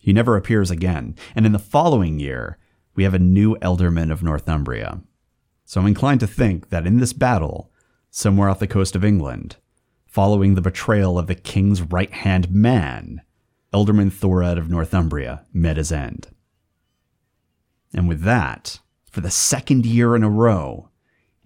He 0.00 0.12
never 0.12 0.36
appears 0.36 0.70
again, 0.70 1.16
and 1.34 1.44
in 1.44 1.52
the 1.52 1.58
following 1.58 2.20
year, 2.20 2.58
we 2.94 3.02
have 3.02 3.14
a 3.14 3.18
new 3.18 3.56
Ealdorman 3.56 4.12
of 4.12 4.22
Northumbria. 4.22 5.00
So 5.64 5.80
I'm 5.80 5.86
inclined 5.86 6.20
to 6.20 6.26
think 6.26 6.70
that 6.70 6.86
in 6.86 6.98
this 6.98 7.12
battle, 7.12 7.72
somewhere 8.10 8.48
off 8.48 8.60
the 8.60 8.66
coast 8.66 8.94
of 8.94 9.04
England, 9.04 9.56
following 10.06 10.54
the 10.54 10.62
betrayal 10.62 11.18
of 11.18 11.26
the 11.26 11.34
king's 11.34 11.82
right 11.82 12.12
hand 12.12 12.50
man, 12.50 13.22
Ealdorman 13.74 14.12
Thorod 14.12 14.58
of 14.58 14.70
Northumbria 14.70 15.44
met 15.52 15.76
his 15.76 15.90
end. 15.92 16.28
And 17.94 18.08
with 18.08 18.22
that, 18.22 18.80
for 19.10 19.20
the 19.20 19.30
second 19.30 19.84
year 19.84 20.14
in 20.14 20.22
a 20.22 20.30
row, 20.30 20.88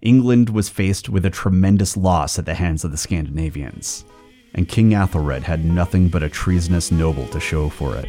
England 0.01 0.49
was 0.49 0.69
faced 0.69 1.09
with 1.09 1.25
a 1.25 1.31
tremendous 1.31 1.97
loss 1.97 2.37
at 2.37 2.45
the 2.45 2.53
hands 2.53 2.83
of 2.83 2.91
the 2.91 2.97
Scandinavians, 2.97 4.05
and 4.53 4.67
King 4.67 4.91
Athelred 4.91 5.43
had 5.43 5.65
nothing 5.65 6.09
but 6.09 6.21
a 6.21 6.29
treasonous 6.29 6.91
noble 6.91 7.27
to 7.29 7.39
show 7.39 7.69
for 7.69 7.95
it. 7.95 8.05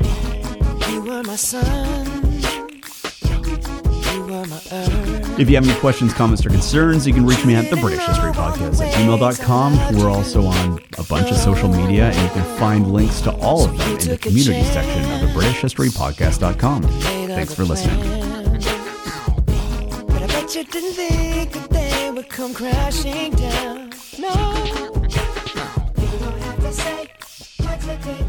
If 5.39 5.51
you 5.51 5.57
have 5.57 5.69
any 5.69 5.79
questions, 5.81 6.13
comments, 6.13 6.45
or 6.45 6.51
concerns, 6.51 7.07
you 7.07 7.15
can 7.15 7.27
reach 7.27 7.45
me 7.45 7.55
at 7.55 7.71
the 7.71 7.77
British 7.77 8.05
History 8.07 8.33
Podcast 8.33 8.85
at 8.85 8.93
gmail.com. 8.95 9.97
We're 9.97 10.11
also 10.11 10.45
on 10.45 10.79
a 10.99 11.03
bunch 11.05 11.31
of 11.31 11.37
social 11.37 11.69
media, 11.69 12.11
and 12.11 12.23
you 12.23 12.29
can 12.29 12.59
find 12.59 12.93
links 12.93 13.21
to 13.23 13.33
all 13.37 13.65
of 13.65 13.77
them 13.79 13.91
in 13.99 14.09
the 14.09 14.19
community 14.19 14.63
section 14.65 15.11
of 15.13 15.21
the 15.27 15.33
British 15.33 15.61
History 15.61 15.89
Podcast.com. 15.89 17.26
Thanks 17.37 17.55
for 17.55 17.65
listening 17.65 18.17
you 20.57 20.65
didn't 20.65 20.93
think 20.95 21.53
that 21.53 21.69
they 21.69 22.11
would 22.11 22.31
come 22.31 22.55
crashing 22.55 23.31
down. 23.33 23.91
No, 24.19 24.33
you 25.99 26.19
don't 26.19 26.41
have 26.41 26.61
to 26.61 26.73
say 26.73 27.09
what 27.59 27.83
you 27.83 27.97
did. 28.03 28.26